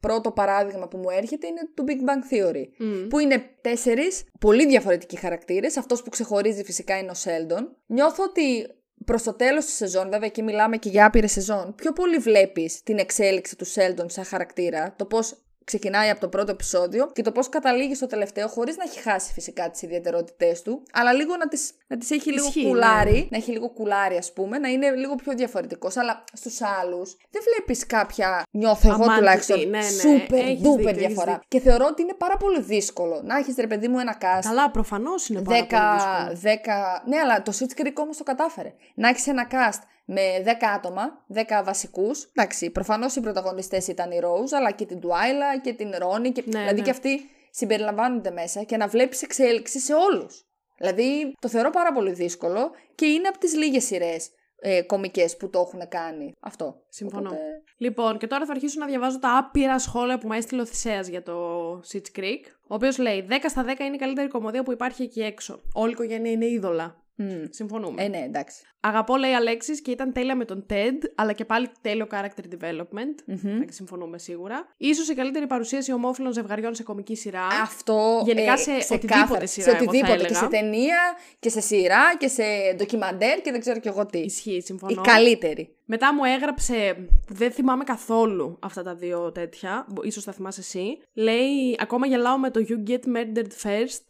[0.00, 2.64] πρώτο παράδειγμα που μου έρχεται είναι του Big Bang Theory.
[2.78, 3.08] Μμ.
[3.08, 5.76] Που είναι τέσσερις πολύ διαφορετικοί χαρακτήρες.
[5.76, 7.76] Αυτός που ξεχωρίζει φυσικά είναι ο Σέλντον.
[7.86, 8.66] Νιώθω ότι
[9.04, 12.82] προς το τέλος της σεζόν, βέβαια εκεί μιλάμε και για άπειρες σεζόν, πιο πολύ βλέπεις
[12.82, 15.36] την εξέλιξη του Σέλντον σαν χαρακτήρα, το πώς
[15.70, 19.32] ξεκινάει από το πρώτο επεισόδιο και το πώς καταλήγει στο τελευταίο, χωρίς να έχει χάσει
[19.32, 23.26] φυσικά τις ιδιαιτερότητές του, αλλά λίγο να τις να τις έχει λίγο Ισχύει, κουλάρι, ναι.
[23.30, 25.96] να έχει λίγο κουλάρι, ας πούμε, να είναι λίγο πιο διαφορετικός.
[25.96, 30.76] Αλλά στους άλλους δεν βλέπεις κάποια, νιώθω εγώ Αμάντητη, τουλάχιστον, ναι, ναι, super έχεις duper
[30.76, 31.32] δίκιο, έχεις διαφορά.
[31.32, 31.46] δίκιο.
[31.48, 34.70] Και θεωρώ ότι είναι πάρα πολύ δύσκολο να έχεις ρε παιδί μου ένα cast Καλά,
[34.70, 36.54] προφανώς είναι πάρα 10, πολύ δύσκολο.
[37.02, 37.02] 10.
[37.06, 38.72] Ναι, αλλά το Switch Creek όμως το κατάφερε.
[38.94, 39.82] Να έχεις ένα cast
[40.12, 42.30] με 10 άτομα, 10 βασικούς.
[42.34, 46.32] Εντάξει, προφανώς οι πρωταγωνιστές ήταν η Rose, αλλά και την Twyla και την Ronnie.
[46.32, 46.42] Και...
[46.46, 46.82] Ναι, δηλαδή ναι.
[46.82, 50.44] και αυτοί συμπεριλαμβάνονται μέσα και να βλέπεις εξέλιξη σε όλους.
[50.78, 54.30] Δηλαδή το θεωρώ πάρα πολύ δύσκολο και είναι από τις λίγες σειρές
[54.60, 56.32] ε, κομικές που το έχουν κάνει.
[56.40, 56.82] Αυτό.
[56.88, 57.28] Συμφωνώ.
[57.28, 60.66] Οπότε, Λοιπόν, και τώρα θα αρχίσω να διαβάζω τα άπειρα σχόλια που μου έστειλε ο
[60.66, 62.44] Θησέας για το Sitch Creek.
[62.68, 65.60] Ο οποίος λέει: 10 στα 10 είναι η καλύτερη κομμωδία που υπάρχει εκεί έξω.
[65.72, 66.99] Όλη η οικογένεια είναι είδωλα.
[67.22, 67.44] Μ.
[67.50, 68.02] Συμφωνούμε.
[68.02, 68.62] Ε, ναι, εντάξει.
[68.82, 73.14] Αγαπώ, λέει Αλέξης, και ήταν τέλεια με τον Ted, αλλά και πάλι τέλειο character development.
[73.26, 73.48] Μμμ.
[73.54, 74.66] Εντάξει, συμφωνούμε σίγουρα.
[74.76, 77.46] Ίσως η καλύτερη παρουσίαση ομόφυλων ζευγαριών σε κομική σειρά.
[77.46, 79.20] Αυτό Γενικά ε, σε ξεκάθαρα.
[79.22, 80.16] οτιδήποτε σειρά, Σε εγώ θα οτιδήποτε.
[80.16, 80.38] Και έλεγα.
[80.40, 80.98] σε ταινία
[81.38, 82.42] και σε σειρά και σε
[82.76, 84.18] ντοκιμαντέρ και δεν ξέρω κι εγώ τι.
[84.18, 85.00] Ισχύει, Η συμφωνώ.
[85.02, 85.74] καλύτερη.
[85.84, 90.98] Μετά μου έγραψε, δεν θυμάμαι καθόλου αυτά τα δύο τέτοια, μπο- ίσως τα θυμάσαι εσύ.
[91.12, 94.06] Λέει, ακόμα γελάω με το You get murdered first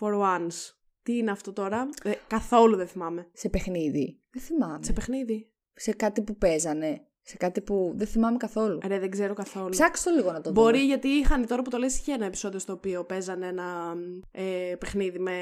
[0.00, 0.74] for once.
[1.02, 3.26] Τι είναι αυτό τώρα, ε, καθόλου δεν θυμάμαι.
[3.32, 4.18] Σε παιχνίδι.
[4.30, 4.78] Δεν θυμάμαι.
[4.80, 4.92] Σε Σε...
[4.92, 5.48] παιχνίδι.
[5.96, 7.00] κάτι που παίζανε.
[7.24, 8.78] Σε κάτι που δεν θυμάμαι καθόλου.
[8.86, 9.68] Ρε, δεν ξέρω καθόλου.
[9.68, 10.84] Ψάξτε το λίγο να το Μπορεί δούμε.
[10.86, 13.94] γιατί είχαν τώρα που το λες είχε ένα επεισόδιο στο οποίο παίζανε ένα
[14.30, 15.32] ε, παιχνίδι με...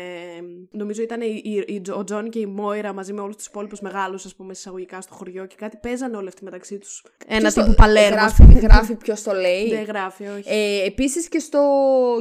[0.70, 3.80] Νομίζω ήταν η, η- η- ο Τζόνι και η Μόιρα μαζί με όλους τους υπόλοιπους
[3.80, 7.04] μεγάλους ας πούμε εισαγωγικά στο χωριό και κάτι παίζανε όλοι αυτοί μεταξύ τους.
[7.26, 8.14] Ένα Ποιος το- τύπου παλέργο.
[8.14, 8.58] ας Γράφει, πούμε.
[8.58, 9.68] γράφει ποιος το λέει.
[9.68, 10.42] Δεν γράφει, όχι.
[10.48, 11.60] Ε, Επίσης και στο,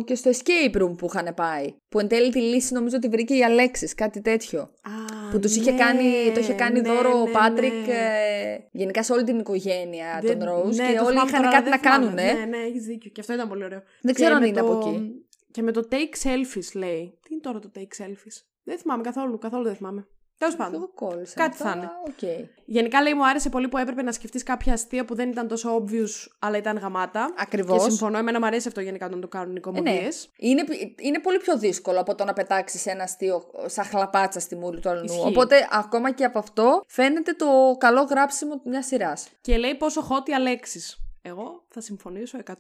[0.05, 1.73] και στο escape room που είχαν πάει.
[1.89, 4.59] Που εν τέλει τη λύση νομίζω τη βρήκε η Αλέξης, κάτι τέτοιο.
[4.61, 7.93] Α, Που τους είχε ναι, κάνει, το είχε κάνει ναι, δώρο ο ναι, Πάτρικ ναι.
[7.93, 11.41] ε, γενικά σε όλη την οικογένεια Δεν- των Rose ναι, και το όλοι θυμάμαι είχαν
[11.41, 12.05] τώρα, κάτι δεν να θυμάμαι.
[12.05, 12.17] κάνουν.
[12.17, 12.33] ε.
[12.33, 13.11] Ναι, ναι, έχεις δίκιο.
[13.11, 13.79] Και αυτό ήταν πολύ ωραίο.
[14.01, 15.11] Δεν Και ξέρω αν με είναι το- από εκεί.
[15.51, 17.17] Και με το take selfies λέει.
[17.21, 20.07] Τι είναι τώρα το take selfies; Δεν θυμάμαι καθόλου, καθόλου δεν θυμάμαι.
[20.39, 20.73] Τέλος πάντων.
[20.73, 21.33] Εγώ κόλλησα.
[21.35, 21.89] Κάτι αυτά, θα είναι.
[22.07, 22.47] οκ.
[22.65, 25.77] Γενικά λέει μου άρεσε πολύ που έπρεπε να σκεφτείς κάποια αστεία που δεν ήταν τόσο
[25.83, 27.33] obvious, αλλά ήταν γαμάτα.
[27.37, 27.83] Ακριβώς.
[27.83, 30.29] Και συμφωνώ, εμένα μου αρέσει αυτό γενικά όταν το κάνουν οι Ε, κωμωδίες.
[30.39, 30.49] ναι.
[30.49, 30.63] είναι,
[30.99, 34.89] είναι πολύ πιο δύσκολο από το να πετάξεις ένα αστείο σαν χλαπάτσα στη μούρη του
[34.89, 35.03] άλλου.
[35.03, 35.27] Ισχύει.
[35.27, 39.27] Οπότε, ακόμα και από αυτό φαίνεται το καλό γράψιμο μιας σειράς.
[39.41, 40.81] Και λέει πόσο hot η Αλέξη.
[41.29, 42.55] Εγώ θα συμφωνήσω 100%.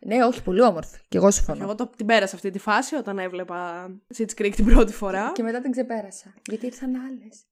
[0.00, 0.98] Ναι, όχι, πολύ όμορφη.
[1.08, 1.62] Και εγώ συμφωνώ.
[1.64, 5.30] Εγώ το, την πέρασα αυτή τη φάση όταν έβλεπα Sitch Creek την πρώτη φορά.
[5.34, 6.34] Και μετά την ξεπέρασα.
[6.48, 7.42] Γιατί ήρθαν άλλες.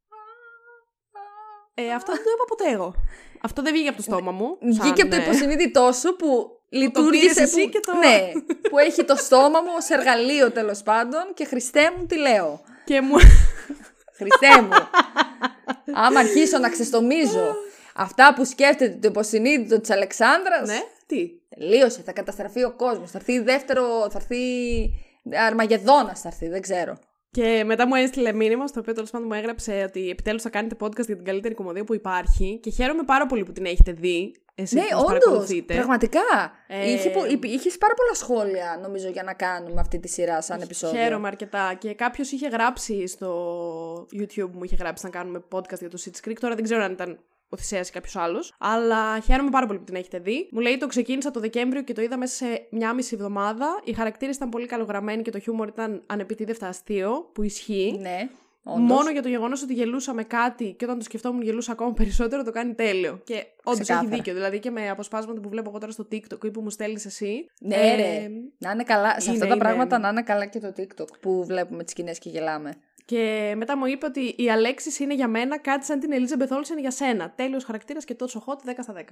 [1.75, 2.95] Ε, αυτό δεν το είπα ποτέ εγώ.
[3.43, 4.59] Αυτό δεν βγήκε από το στόμα μου.
[4.61, 5.23] σαν, Βγήκε από το ναι.
[5.23, 6.27] υποσυνείδητό σου που
[6.69, 7.43] πήρες λειτουργήσε.
[7.43, 7.69] εσύ που...
[7.69, 8.33] και το- Ναι,
[8.71, 12.61] που έχει το στόμα μου ως εργαλείο τέλος πάντων και Χριστέ μου τι λέω.
[12.85, 13.17] Και μου.
[14.17, 14.69] Χριστέ μου.
[15.95, 17.55] Άμα αρχίσω να ξεστομίζω
[17.97, 23.11] αυτά που σκέφτεται το υποσυνείδητο της Αλεξάνδρας, ναι, τι; τελείωσε, θα καταστραφεί ο κόσμος.
[23.11, 24.37] Θα έρθει δεύτερο, θα έρθει
[25.47, 26.97] Αρμαγεδόνας θα έρθει, δεν ξέρω.
[27.31, 30.77] Και μετά μου έστειλε μήνυμα, στο οποίο τέλος πάντων μου έγραψε ότι επιτέλους θα κάνετε
[30.81, 32.59] podcast για την καλύτερη κομμωδία που υπάρχει.
[32.63, 34.35] Και χαίρομαι πάρα πολύ που την έχετε δει.
[34.55, 35.13] Εσείς Ναι, που μας όντως.
[35.19, 35.75] παρακολουθείτε.
[35.75, 36.21] Πραγματικά.
[36.69, 40.41] Ε, Είχε, πο- υπή- είχες πάρα πολλά σχόλια, νομίζω, για να κάνουμε αυτή τη σειρά
[40.41, 41.01] σαν επεισόδιο.
[41.03, 41.75] Χαίρομαι αρκετά.
[41.79, 46.29] Και κάποιος είχε γράψει στο YouTube μου, είχε γράψει να κάνουμε podcast για το Sitch
[46.29, 46.37] Creek.
[46.41, 47.19] Τώρα δεν ξέρω αν ήταν
[47.49, 48.55] ο Θησέας ή κάποιος άλλος.
[48.59, 50.49] Αλλά χαίρομαι πάρα πολύ που την έχετε δει.
[50.53, 53.81] Μου λέει το ξεκίνησα το Δεκέμβριο και το είδα μέσα σε μια μισή εβδομάδα.
[53.85, 57.99] Οι χαρακτήρες ήταν πολύ καλογραμμένοι και το χιούμορ ήταν ανεπιτίδευτα αστείο, που ισχύει.
[58.01, 58.29] Ναι,
[58.65, 58.83] όντως.
[58.91, 62.43] Μόνο για το γεγονός ότι γελούσα με κάτι και όταν το σκεφτόμουν γελούσα ακόμα περισσότερο,
[62.43, 63.21] το κάνει τέλειο.
[63.25, 64.17] Και όντως έχει Ξεκάθαρα.
[64.17, 64.35] δίκιο.
[64.35, 67.47] Δηλαδή και με αποσπάσματα που βλέπω εγώ τώρα στο TikTok ή που μου στέλνεις εσύ.
[67.61, 68.29] Ναι, ε, ρε.
[68.59, 69.21] Να είναι καλά.
[69.21, 69.63] σε είναι, αυτά τα είναι.
[69.63, 72.77] πράγματα να είναι καλά και το TikTok που βλέπουμε τις σκηνές και γελάμε.
[73.07, 76.79] Και μετά μου είπε ότι η Αλέξης είναι για μένα κάτι σαν την Elizabeth Olsen
[76.81, 77.31] για σένα.
[77.31, 79.03] Τέλειος χαρακτήρας και τόσο hot 10 στα 10.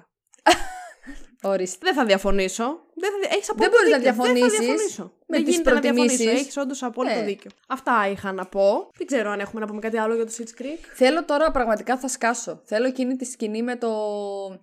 [1.51, 1.79] Ορίστε.
[1.81, 2.87] Δεν θα διαφωνήσω.
[2.97, 3.17] Δεν θα...
[3.35, 4.13] Έχεις Δεν απόλυτο μπορείς να δίκιο.
[4.13, 4.59] Δεν θα διαφωνήσεις.
[4.59, 5.03] διαφωνήσω.
[5.27, 6.15] με Δεν τις γίνεται να διαφωνήσω.
[6.17, 6.41] προτιμήσεις.
[6.43, 7.25] Έχεις όντως απόλυτο Ναι.
[7.25, 7.51] δίκιο.
[7.67, 8.91] Αυτά είχα να πω.
[8.99, 10.79] Δεν ξέρω αν έχουμε να πούμε κάτι άλλο για το Sitch Creek.
[10.95, 12.61] Θέλω τώρα πραγματικά θα σκάσω.
[12.65, 13.91] Θέλω εκείνη τη σκηνή με το.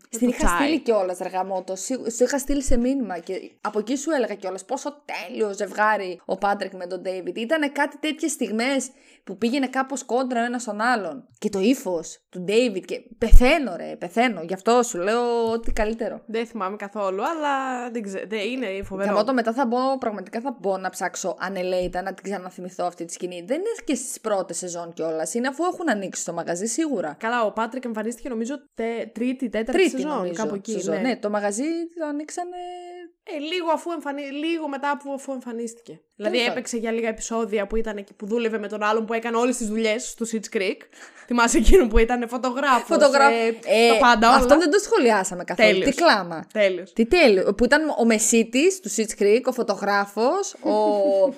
[0.09, 0.57] Στην το είχα τσάι.
[0.67, 1.75] στείλει κιόλα, Ρε γαμώτο.
[1.75, 6.37] Σου είχα στείλει σε μήνυμα και από εκεί σου έλεγα κιόλας πόσο τέλειο ζευγάρι ο
[6.37, 7.37] Πάτρικ με τον Ντέιβιντ.
[7.37, 8.89] Ήταν κάτι τέτοιες στιγμές
[9.23, 11.27] που πήγαινε κάπως κόντρα ο ένας στον άλλον.
[11.39, 12.85] Και το ύφος του Ντέιβιντ.
[12.85, 14.41] Και πεθαίνω, ρε, πεθαίνω.
[14.41, 16.21] Γι' αυτό σου λέω ότι καλύτερο.
[16.25, 18.20] Δεν θυμάμαι καθόλου, αλλά δεν ξέρω.
[18.27, 19.09] Δεν είναι φοβερό.
[19.09, 23.13] Γαμώτο μετά θα μπω, πραγματικά θα μπω να ψάξω ανελέητα να την ξαναθυμηθώ αυτή τη
[23.13, 23.43] σκηνή.
[23.47, 25.33] Δεν είναι και στις πρώτες σεζόν κιόλας.
[25.33, 27.15] Είναι αφού έχουν ανοίξει το μαγαζί σίγουρα.
[27.19, 30.17] Καλά, ο Πάτρικ εμφανίστηκε νομίζω τε, τρίτη, τέταρτη Τρίτη σεζόν.
[30.17, 30.33] νομίζω.
[30.33, 30.71] κάπου εκεί.
[30.71, 30.95] σεζόν.
[30.95, 31.01] ναι.
[31.01, 31.63] Ναι, το μαγαζί
[31.99, 32.57] το ανοίξανε.
[33.23, 34.21] Ε, λίγο, αφού εμφανί...
[34.21, 36.01] λίγο μετά από αφού εμφανίστηκε.
[36.15, 36.51] Δηλαδή πάντων.
[36.51, 39.57] έπαιξε για λίγα επεισόδια που ήταν εκεί που δούλευε με τον άλλον που έκανε όλες
[39.57, 40.77] τις δουλειές στο Sitch Creek.
[41.25, 42.83] Θυμάσαι εκείνο που ήταν φωτογράφος.
[42.85, 43.31] Φωτογράφ.
[43.31, 45.69] Ε, Ε, τα πάντα όλα; Αυτό δεν το σχολιάσαμε καθόλου.
[45.69, 45.89] Τέλειος.
[45.89, 46.47] Τι κλάμα.
[46.53, 46.93] Τέλειος.
[46.93, 47.53] Τι τέλειο.
[47.53, 50.71] Που ήταν ο Μεσίτης του Sitch Creek, ο φωτογράφος, ο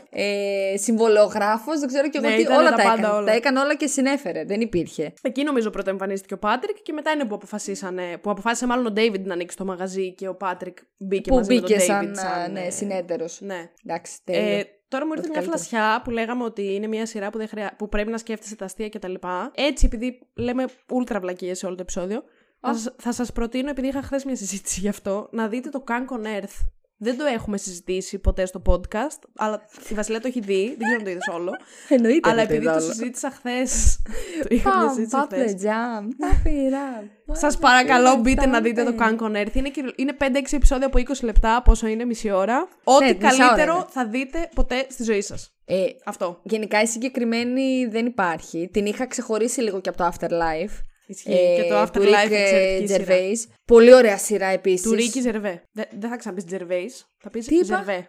[0.22, 2.42] ε, συμβολεογράφο, δεν ξέρω κι εγώ Ναι, τι.
[2.42, 3.16] ήτανε Όλα τα τα, πάντα έκανε.
[3.16, 3.26] όλα.
[3.26, 4.44] Τα έκανε όλα και συνέφερε.
[4.46, 5.14] Δεν υπήρχε.
[5.22, 8.18] Εκεί νομίζω πρώτα εμφανίστηκε ο Πάτρικ και μετά είναι που αποφασίσανε.
[8.22, 11.48] Που αποφάσισε μάλλον ο Ντέιβιντ να ανοίξει το μαγαζί και ο Πάτρικ μπήκε που μαζί
[11.48, 13.38] μπήκε με τον σαν, David σαν ναι, ε, συνέτερος.
[13.42, 13.70] Ναι.
[13.86, 14.64] Εντάξει, τέλειο.
[14.94, 15.64] Ε, τώρα μου ήρθε Ό,τι μια καλύτερο.
[15.70, 17.74] φλασιά που λέγαμε ότι είναι μια σειρά που, δεν χρειά...
[17.78, 19.14] που πρέπει να σκέφτεσαι τα αστεία κτλ.
[19.54, 22.24] Έτσι, επειδή λέμε ούλτρα βλακίες σε όλο το επεισόδιο,
[22.60, 25.84] θα, σας- θα σας προτείνω, επειδή είχα χθες μια συζήτηση γι' αυτό, να δείτε το
[25.88, 26.58] Kank on Earth.
[27.04, 30.66] Δεν το έχουμε συζητήσει ποτέ στο podcast, αλλά η Βασιλεία το έχει δει.
[30.68, 31.52] Δεν ξέρω αν το είδες όλο.
[31.96, 32.30] Εννοείται.
[32.30, 32.92] αλλά ρε, επειδή το παιδόλο.
[32.92, 34.00] συζήτησα χθες.
[34.42, 35.56] το είχα μια Πάμε, συζήτηση πάτε χθες.
[35.56, 36.08] τζαμ.
[36.20, 37.04] Παφυρά.
[37.44, 39.54] Σας παρακαλώ, μπείτε να δείτε το Kank on Earth.
[39.56, 42.68] Είναι, κυριο- είναι 5-6 επεισόδια από 20 λεπτά, πόσο είναι μισή ώρα.
[42.84, 43.86] Ό,τι Ναι, μισά ώρα καλύτερο είναι.
[43.90, 45.54] θα δείτε ποτέ στη ζωή σας.
[45.66, 46.40] Ε, Αυτό.
[46.44, 48.70] γενικά η συγκεκριμένη δεν υπάρχει.
[48.74, 50.78] Την είχα ξεχωρίσει λίγο και από το Afterlife.
[51.06, 51.56] Ισχύει.
[51.62, 53.06] και το του Afterlife Rick, εξαιρετική σειρά.
[53.08, 53.52] Gervais.
[53.66, 54.82] Πολύ ωραία σειρά επίσης.
[54.82, 55.64] Του Ρίκη Ζερβέ.
[55.72, 56.92] Δεν δεν θα ξαναπείς Τζερβέη.
[57.18, 58.08] Θα πεις Τι είπα; Ζερβέ.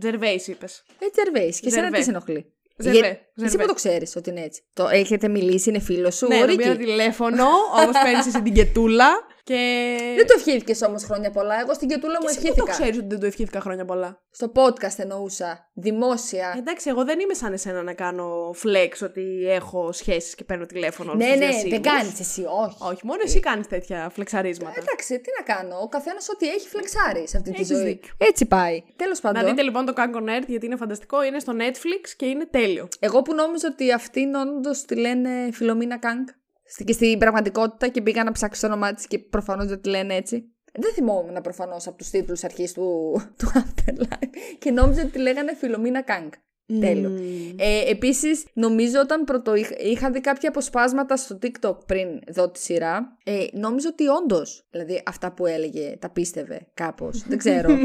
[0.00, 0.82] Τζερβέη είπες.
[0.98, 1.54] Ε, Gervais.
[1.60, 1.96] Και εσένα Ζερβέ.
[1.98, 3.56] τι σε ενοχλεί; Ζερβέ, Για- Εσύ Ζερβέ.
[3.58, 4.62] που το ξέρεις ότι είναι έτσι.
[4.72, 6.26] Το έχετε μιλήσει, είναι φίλος σου.
[6.26, 7.46] Ναι, ο το Ρίκη; πήρα τηλέφωνο,
[7.82, 9.06] όπως παίρνεις εσύ την κετούλα.
[9.46, 9.96] Και.
[10.16, 11.60] Δεν το ευχήθηκες όμως χρόνια πολλά.
[11.60, 12.72] Εγώ στην κετούλα μου Εσύ πού το ευχήθηκα.
[12.72, 14.20] ξέρεις ότι δεν το ευχήθηκα χρόνια πολλά.
[14.30, 15.70] Στο podcast εννοούσα.
[15.74, 16.54] Δημόσια.
[16.58, 21.10] Εντάξει, εγώ δεν είμαι σαν εσένα να κάνω flex ότι έχω σχέσεις και παίρνω τηλέφωνο.
[21.10, 21.70] όλους ναι, τους ναι, διασύμους.
[21.70, 22.76] δεν κάνεις εσύ, όχι.
[22.78, 24.74] Όχι, μόνο εσύ κάνεις τέτοια φλεξαρίσματα.
[24.80, 25.78] Εντάξει, τι να κάνω.
[25.82, 27.84] Ο καθένας ό,τι έχει φλεξάρει σε αυτή τη Έχεις ζωή.
[27.84, 28.14] δίκιο.
[28.18, 28.82] Έτσι πάει.
[28.96, 29.42] Τέλος πάντων.
[29.42, 31.24] Να δείτε λοιπόν το Kank on Earth γιατί είναι φανταστικό.
[31.24, 32.88] Είναι στο Netflix και είναι τέλειο.
[32.98, 36.28] Εγώ που νόμιζα ότι αυτήν όντως τη λένε Φιλομίνα Κάνκ.
[36.68, 39.88] Στη- Και στην πραγματικότητα και πήγα να ψάξω το όνομά της και προφανώς δεν τη
[39.88, 40.50] λένε έτσι.
[40.78, 44.28] Δεν θυμόμουν προφανώς από τους τίτλους αρχής του, του Afterlife.
[44.58, 46.34] Και νόμιζα ότι τη λέγανε Φιλομίνα Κάνκ.
[46.80, 47.10] Τέλειο.
[47.56, 52.58] Ε, Επίσης, νομίζω όταν πρώτο είχα, είχα δει κάποια αποσπάσματα στο TikTok πριν δω τη
[52.58, 57.24] σειρά, ε, νόμιζα ότι όντως, δηλαδή αυτά που έλεγε, τα πίστευε κάπως.
[57.28, 57.68] δεν ξέρω.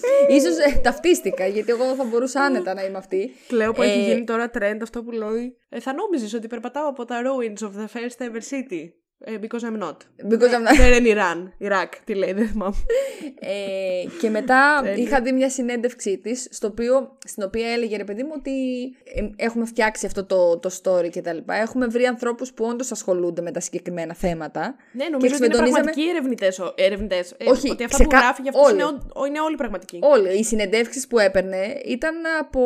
[0.36, 3.30] Ίσως ε, ταυτίστηκα, γιατί εγώ θα μπορούσα άνετα να είμαι αυτή.
[3.48, 5.56] Κλαίω που έχει Ε, γίνει τώρα trend αυτό που λέει.
[5.68, 8.88] Ε, θα νόμιζες ότι περπατάω από τα ruins of the first ever city.
[9.20, 9.96] Ε, because I'm not.
[10.32, 11.48] Because I'm not- There in Iran.
[11.58, 12.74] Ιράκ, τι λέει, δεν θυμάμαι.
[13.40, 15.02] Ε, και μετά Τέλειο.
[15.02, 16.48] είχα δει μια συνέντευξή της,
[17.24, 18.50] στην οποία έλεγε ρε παιδί μου ότι
[19.14, 21.36] ε, έχουμε φτιάξει αυτό το, το story κτλ.
[21.52, 24.74] Έχουμε βρει ανθρώπους που όντως ασχολούνται με τα συγκεκριμένα θέματα.
[24.92, 27.34] Ναι, Και νομίζω ότι είναι εξμετωνίζαμε- πραγματικοί ερευνητές, ο- ερευνητές.
[27.38, 28.74] Ε, Όχι, ότι αυτά που ξεκα- γράφει για αυτούς όλοι.
[28.82, 29.98] είναι, ό- είναι όλοι πραγματικοί.
[30.02, 32.60] Όλοι οι συνεντεύξεις που έπαιρνε ήταν από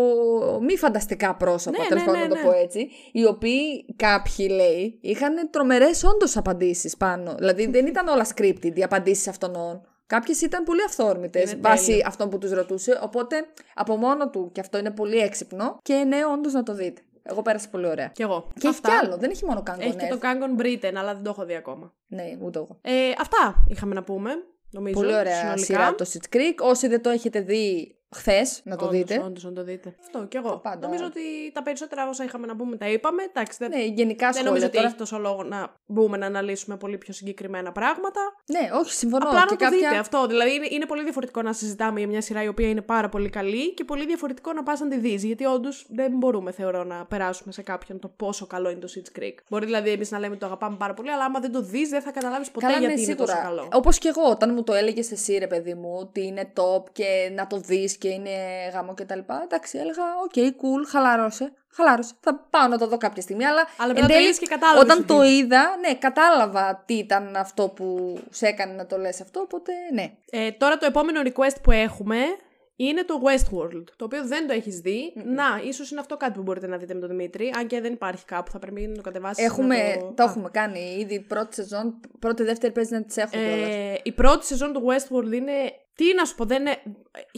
[0.63, 2.51] μη φανταστικά πρόσωπα, Ναι, τέλος ναι, πάντων ναι, να το ναι.
[2.53, 2.89] πω έτσι.
[3.13, 7.35] Οι οποίοι κάποιοι λέει είχαν τρομερές όντως απαντήσεις πάνω.
[7.35, 9.87] Δηλαδή δεν ήταν όλα scripted οι απαντήσεις αυτών.
[10.07, 12.03] Κάποιες ήταν πολύ αυθόρμητες Είναι βάσει τέλειο.
[12.07, 12.99] αυτών που τους ρωτούσε.
[13.03, 13.37] Οπότε
[13.75, 15.79] από μόνο του και αυτό είναι πολύ έξυπνο.
[15.83, 17.03] Και ναι, όντως να το δείτε.
[17.23, 18.07] Εγώ πέρασα πολύ ωραία.
[18.07, 18.49] Κι εγώ.
[18.61, 18.89] Και αυτά.
[18.89, 21.31] έχει κι άλλο, δεν έχει μόνο Kangon Έχει και το Kangon Britain, αλλά δεν το
[21.31, 21.93] έχω δει ακόμα.
[22.07, 22.79] Ναι, ούτε εγώ.
[22.81, 24.31] Ε, αυτά είχαμε να πούμε,
[24.71, 25.01] νομίζω.
[25.01, 25.65] Πολύ ωραία συνολικά.
[25.65, 26.55] σειρά το Sitch Creek.
[26.61, 29.23] Όσοι δεν το έχετε δει χθες, να το Όντως, δείτε.
[29.25, 29.95] Όντως, να το δείτε.
[30.01, 30.59] Αυτό κι εγώ.
[30.59, 30.87] πάντα.
[30.87, 31.21] Νομίζω ότι
[31.53, 33.23] τα περισσότερα όσα είχαμε να πούμε τα είπαμε.
[33.23, 34.87] Εντάξει, δεν, Ναι, γενικά δεν σχόλια νομίζω ότι τώρα.
[34.89, 38.21] έχει τόσο λόγο να μπούμε να αναλύσουμε πολύ πιο συγκεκριμένα πράγματα.
[38.51, 39.25] Ναι, όχι, συμφωνώ.
[39.27, 39.79] Απλά και να το κάποια...
[39.79, 40.27] δείτε αυτό.
[40.27, 43.29] Δηλαδή είναι, είναι πολύ διαφορετικό να συζητάμε για μια σειρά η οποία είναι πάρα πολύ
[43.29, 45.25] καλή και πολύ διαφορετικό να πας να τη δεις.
[45.25, 49.19] Γιατί όντως δεν μπορούμε, θεωρώ, να περάσουμε σε κάποιον το πόσο καλό είναι το Sitch
[49.19, 49.35] Creek.
[49.49, 51.89] Μπορεί δηλαδή εμείς να λέμε ότι το αγαπάμε πάρα πολύ, αλλά άμα δεν το δεις,
[51.89, 53.49] δεν θα καταλάβεις ποτέ Καλά, γιατί ναι, είναι τόσο σίγουρα.
[53.49, 53.69] καλό.
[53.73, 57.31] Όπως και εγώ, όταν μου το έλεγες εσύ, ρε παιδί μου, ότι είναι top και
[57.35, 58.31] να το δεις και είναι
[58.73, 59.19] γαμώ κτλ.
[59.45, 61.53] Εντάξει, έλεγα, ok, cool, χαλάρωσε.
[61.75, 62.13] Χαλάρωσε.
[62.21, 63.67] Θα πάω να το δω κάποια στιγμή, αλλά.
[63.77, 66.95] Αλλά εν μετά το τέλει, είδες και κατάλαβες Όταν ότι- το είδα, ναι, κατάλαβα τι
[66.95, 70.13] ήταν αυτό που σε έκανε να το λες αυτό, οπότε ναι.
[70.31, 72.17] Ε, τώρα το επόμενο request που έχουμε
[72.77, 75.13] είναι το Westworld, το οποίο δεν το έχεις δει.
[75.15, 77.93] Να, ίσως είναι αυτό κάτι που μπορείτε να δείτε με τον Δημήτρη, αν και δεν
[77.93, 79.45] υπάρχει κάπου, θα πρέπει να το κατεβάσεις.
[79.45, 80.13] Έχουμε, να το...
[80.17, 80.27] το Α.
[80.27, 83.75] έχουμε κάνει ήδη πρώτη σεζόν, πρώτη, δεύτερη παίζει να τις έχω κιόλας.
[83.75, 85.53] Ε, η πρώτη σεζόν του Westworld είναι,
[85.95, 86.77] τι να σου πω, δεν είναι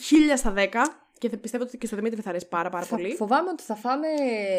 [0.03, 0.99] χίλια στα δέκα.
[1.19, 3.15] Και θα- πιστεύω ότι και στο Δημήτρη θα αρέσει πάρα, πάρα Θα- πολύ.
[3.15, 4.07] Φοβάμαι ότι θα φάμε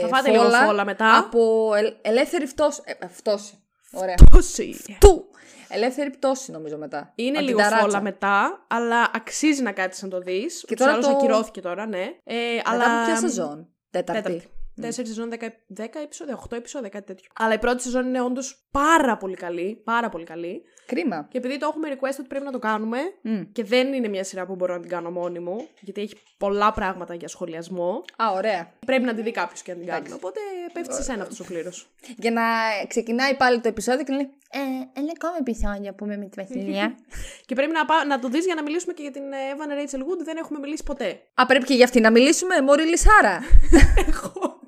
[0.01, 1.17] Θα φάτε λίγο φόλα μετά.
[1.17, 2.82] Από ελ- ελεύθερη φτώση.
[2.86, 3.59] Ε, φτώση.
[3.91, 4.15] Ωραία.
[4.31, 4.75] Πόση.
[4.99, 5.25] Του!
[5.67, 7.11] Ελεύθερη πτώση νομίζω μετά.
[7.15, 7.79] Είναι Από την λίγο ταράτσα.
[7.86, 10.63] φόλα μετά, αλλά αξίζει να κάτσεις να το δεις.
[10.67, 12.03] Και τώρα τώρα το- ακυρώθηκε τώρα, ναι.
[12.23, 12.83] Ε, Μετά αλλά...
[12.97, 13.67] από ποια σεζόν.
[13.89, 14.21] Τέταρτη.
[14.21, 14.47] Τέταρτη.
[14.82, 15.36] Τέσσερι σεζόν, 10,
[15.78, 17.30] 10 επεισόδια, 8 επεισόδια, κάτι τέτοιο.
[17.39, 19.82] Αλλά η πρώτη σεζόν είναι όντως πάρα πολύ καλή.
[19.84, 20.61] Πάρα πολύ καλή.
[20.86, 21.28] Κρίμα.
[21.32, 23.41] Και επειδή το έχουμε request ότι πρέπει να το κάνουμε, Μμ.
[23.51, 26.71] και δεν είναι μια σειρά που μπορώ να την κάνω μόνη μου, γιατί έχει πολλά
[26.71, 28.71] πράγματα για σχολιασμό, Α, ωραία.
[28.86, 30.11] πρέπει να τη δει κάποιος και να την κάνει.
[30.11, 30.39] Οπότε
[30.73, 31.89] πέφτει σε σένα αυτός ο κλήρος.
[32.23, 32.41] Για να
[32.88, 34.59] ξεκινάει πάλι το επεισόδιο και να λέει Ε,
[34.99, 36.95] ένα ακόμα επεισόδιο που είμαι με τη Βασιλεία.
[37.47, 39.71] και πρέπει να, πά- να το δεις για να μιλήσουμε και για την ε, Evan
[39.80, 40.23] Rachel Wood.
[40.23, 41.19] Δεν έχουμε μιλήσει ποτέ.
[41.34, 43.39] Α, πρέπει και για αυτή να μιλήσουμε, Μωρή Λισάρα.
[44.07, 44.59] Εγώ.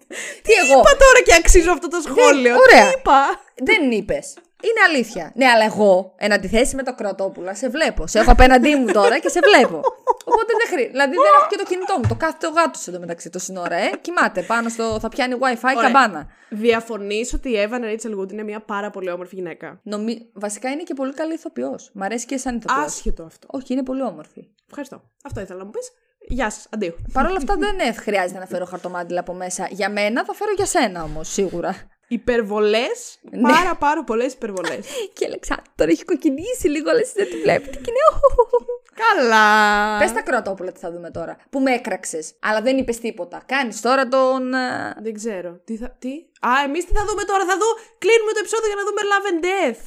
[0.41, 2.91] Τι εγώ; Είπα τώρα και αξίζω αυτό το σχόλιο; ωραία.
[2.91, 3.19] Τι είπα;
[3.55, 4.33] Δεν είπες.
[4.61, 5.31] Είναι αλήθεια.
[5.35, 8.07] Ναι, αλλά εγώ, εν αντιθέσει με το Κρατόπουλα, σε βλέπω.
[8.07, 9.77] Σε έχω απέναντί μου τώρα και σε βλέπω.
[10.25, 10.91] Οπότε δεν χρειάζεται.
[10.91, 12.05] Δηλαδή δεν έχω και το κινητό μου.
[12.07, 13.89] Το κάθεται ο γάτος εντωμεταξύ τόση ώρα, ε.
[14.01, 14.97] Κοιμάται πάνω στο.
[14.99, 15.81] θα πιάνει WiFi Ωραία.
[15.81, 16.27] καμπάνα.
[16.49, 20.29] Διαφωνείς ότι η Evan Rachel Wood είναι μια πάρα πολύ όμορφη γυναίκα; Νομι...
[20.33, 21.89] Βασικά είναι και πολύ καλή ηθοποιός.
[21.93, 22.85] Μ' αρέσει και σαν ηθοποιός.
[22.85, 23.47] Άσχετο αυτό.
[23.51, 24.47] Όχι, είναι πολύ όμορφη.
[24.67, 25.01] Ευχαριστώ.
[25.23, 25.91] Αυτό ήθελα να μου πεις.
[26.27, 26.67] Γεια σας.
[26.71, 26.95] Αντίο.
[27.13, 29.67] Παρ' όλα αυτά δεν ε, χρειάζεται να φέρω χαρτομάτιλα από μέσα.
[29.71, 31.75] Για μένα θα φέρω για σένα όμως, σίγουρα.
[32.09, 33.17] Υπερβολές.
[33.31, 33.41] Ναι.
[33.51, 34.79] Πάρα πάρα πολλές υπερβολές.
[35.15, 37.77] Και η Αλεξάνδρα τώρα έχει κοκκινήσει λίγο, αλλά εσείς δεν τη βλέπετε.
[37.77, 37.99] Και είναι.
[39.05, 39.97] Καλά.
[39.99, 41.37] Πες τα κρατόπουλα τι θα δούμε τώρα.
[41.49, 43.41] Που με έκραξες, αλλά δεν είπες τίποτα.
[43.45, 44.53] Κάνεις τώρα τον.
[44.53, 45.61] ε, Δεν ξέρω.
[45.65, 45.89] Τι θα.
[45.99, 46.09] Τι;
[46.47, 47.69] Α, εμείς τι θα δούμε τώρα; Θα δω.
[47.97, 49.81] Κλείνουμε το επεισόδιο για να δούμε Love and Death.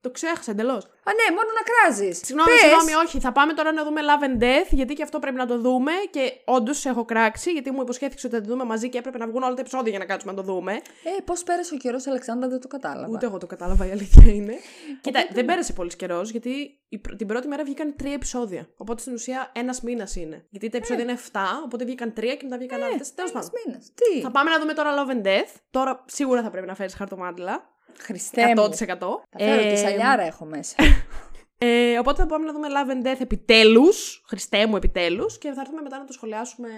[0.00, 0.84] Το ξέχασα εντελώς.
[0.84, 2.18] Α, ναι, μόνο να κράζεις.
[2.18, 3.20] Συγγνώμη, συγγνώμη, όχι.
[3.20, 5.92] Θα πάμε τώρα να δούμε Love and Death, γιατί και αυτό πρέπει να το δούμε.
[6.10, 9.26] Και όντως έχω κράξει, γιατί μου υποσχέθηκες ότι θα το δούμε μαζί και έπρεπε να
[9.26, 10.72] βγουν όλα τα επεισόδια για να κάτσουμε να το δούμε.
[10.72, 13.08] Ε, πώς πέρασε ο καιρός, Αλεξάνδρα, δεν το κατάλαβα.
[13.12, 14.54] Ούτε εγώ το κατάλαβα, η αλήθεια είναι.
[15.00, 18.68] Κοίτα, δεν πέρασε πολύς καιρός, γιατί η πρω- την πρώτη μέρα βγήκαν τρία επεισόδια.
[18.76, 20.46] Οπότε στην ουσία ένας μήνας είναι.
[20.50, 23.14] Γιατί τα επεισόδια είναι 7, οπότε βγήκαν τρία και μετά βγήκαν άλλα τέσσερα.
[23.16, 23.50] Τέλος πάντων.
[23.66, 23.92] Μήνες.
[23.94, 25.54] Τι; Θα πάμε να δούμε τώρα Love and Death.
[25.70, 27.74] Τώρα σίγουρα θα πρέπει να φέρεις χαρτομάτιλα.
[27.98, 28.62] Χριστέ μου.
[28.62, 28.74] 100%.
[28.76, 30.74] Θα φέρω Ε, και σαλιάρα έχω μέσα.
[31.58, 34.22] Ε, οπότε θα πάμε να δούμε Love and Death επιτέλους.
[34.26, 35.38] Χριστέ μου, επιτέλους.
[35.38, 36.68] Και θα έρθουμε μετά να το σχολιάσουμε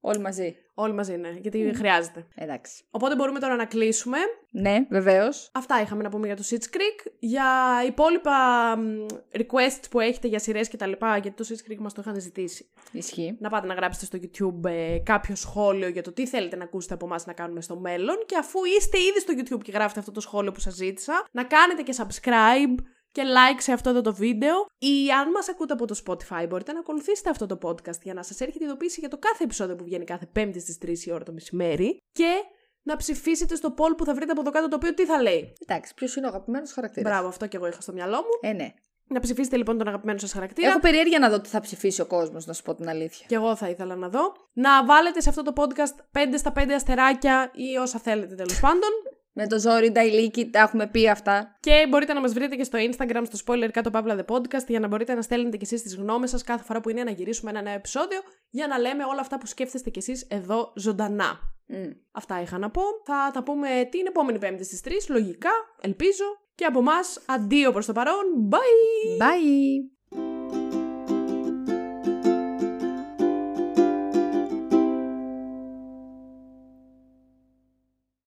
[0.00, 0.56] Όλοι μαζί.
[0.74, 1.28] όλοι μαζί, ναι.
[1.40, 2.26] Γιατί χρειάζεται.
[2.34, 2.84] Εντάξει.
[2.90, 4.18] Οπότε μπορούμε τώρα να κλείσουμε.
[4.50, 5.50] Ναι, βεβαίως.
[5.54, 7.10] Αυτά είχαμε να πούμε για το Sitch Creek.
[7.18, 7.46] Για
[7.86, 8.32] υπόλοιπα
[8.76, 12.02] μ, requests που έχετε για σειρές και τα λοιπά, γιατί το Sitch Creek μας το
[12.04, 12.70] είχαν ζητήσει.
[12.92, 13.36] Ισχύει.
[13.40, 16.94] Να πάτε να γράψετε στο YouTube ε, κάποιο σχόλιο για το τι θέλετε να ακούσετε
[16.94, 18.16] από εμάς να κάνουμε στο μέλλον.
[18.26, 21.44] Και αφού είστε ήδη στο YouTube και γράφετε αυτό το σχόλιο που σας ζήτησα, να
[21.44, 22.84] κάνετε και subscribe
[23.18, 24.66] και like σε αυτό εδώ το βίντεο.
[24.78, 28.22] Ή αν μας ακούτε από το Spotify, μπορείτε να ακολουθήσετε αυτό το podcast για να
[28.22, 31.24] σας έρχεται ειδοποίηση για το κάθε επεισόδιο που βγαίνει κάθε Πέμπτη στις 3 η ώρα
[31.24, 31.98] το μεσημέρι.
[32.12, 32.32] Και
[32.82, 35.52] να ψηφίσετε στο poll που θα βρείτε από εδώ κάτω το οποίο τι θα λέει.
[35.58, 37.10] Εντάξει, ποιος είναι ο αγαπημένος χαρακτήρας.
[37.10, 38.50] Μπράβο, αυτό και εγώ είχα στο μιαλό μου.
[38.50, 38.74] Ε, ναι.
[39.06, 40.68] Να ψηφίσετε λοιπόν τον αγαπημένο σας χαρακτήρα.
[40.68, 43.26] Έχω περιέργεια να δω τι θα ψηφίσει ο κόσμος, να σου πω την αλήθεια.
[43.28, 44.32] Και εγώ θα ήθελα να δω.
[44.52, 48.90] Να βάλετε σε αυτό το podcast 5 στα 5 αστεράκια ή όσα θέλετε τέλος πάντων.
[49.40, 51.56] Με το ζόρι, τα ηλίκη, τα έχουμε πει αυτά.
[51.60, 54.80] Και μπορείτε να μας βρείτε και στο Instagram, στο spoiler κάτω παύλα the podcast, για
[54.80, 57.50] να μπορείτε να στέλνετε κι εσείς τις γνώμες σας κάθε φορά που είναι να γυρίσουμε
[57.50, 58.18] ένα νέο επεισόδιο,
[58.50, 61.38] για να λέμε όλα αυτά που σκέφτεστε κι εσείς εδώ ζωντανά.
[61.66, 61.90] Μμ.
[62.12, 62.82] Αυτά είχα να πω.
[63.04, 66.24] Θα τα πούμε την επόμενη Πέμπτη στις 3, λογικά, ελπίζω.
[66.54, 68.24] Και από εμάς, αντίο προς το παρόν.
[68.50, 69.22] Bye!
[69.22, 69.97] Bye!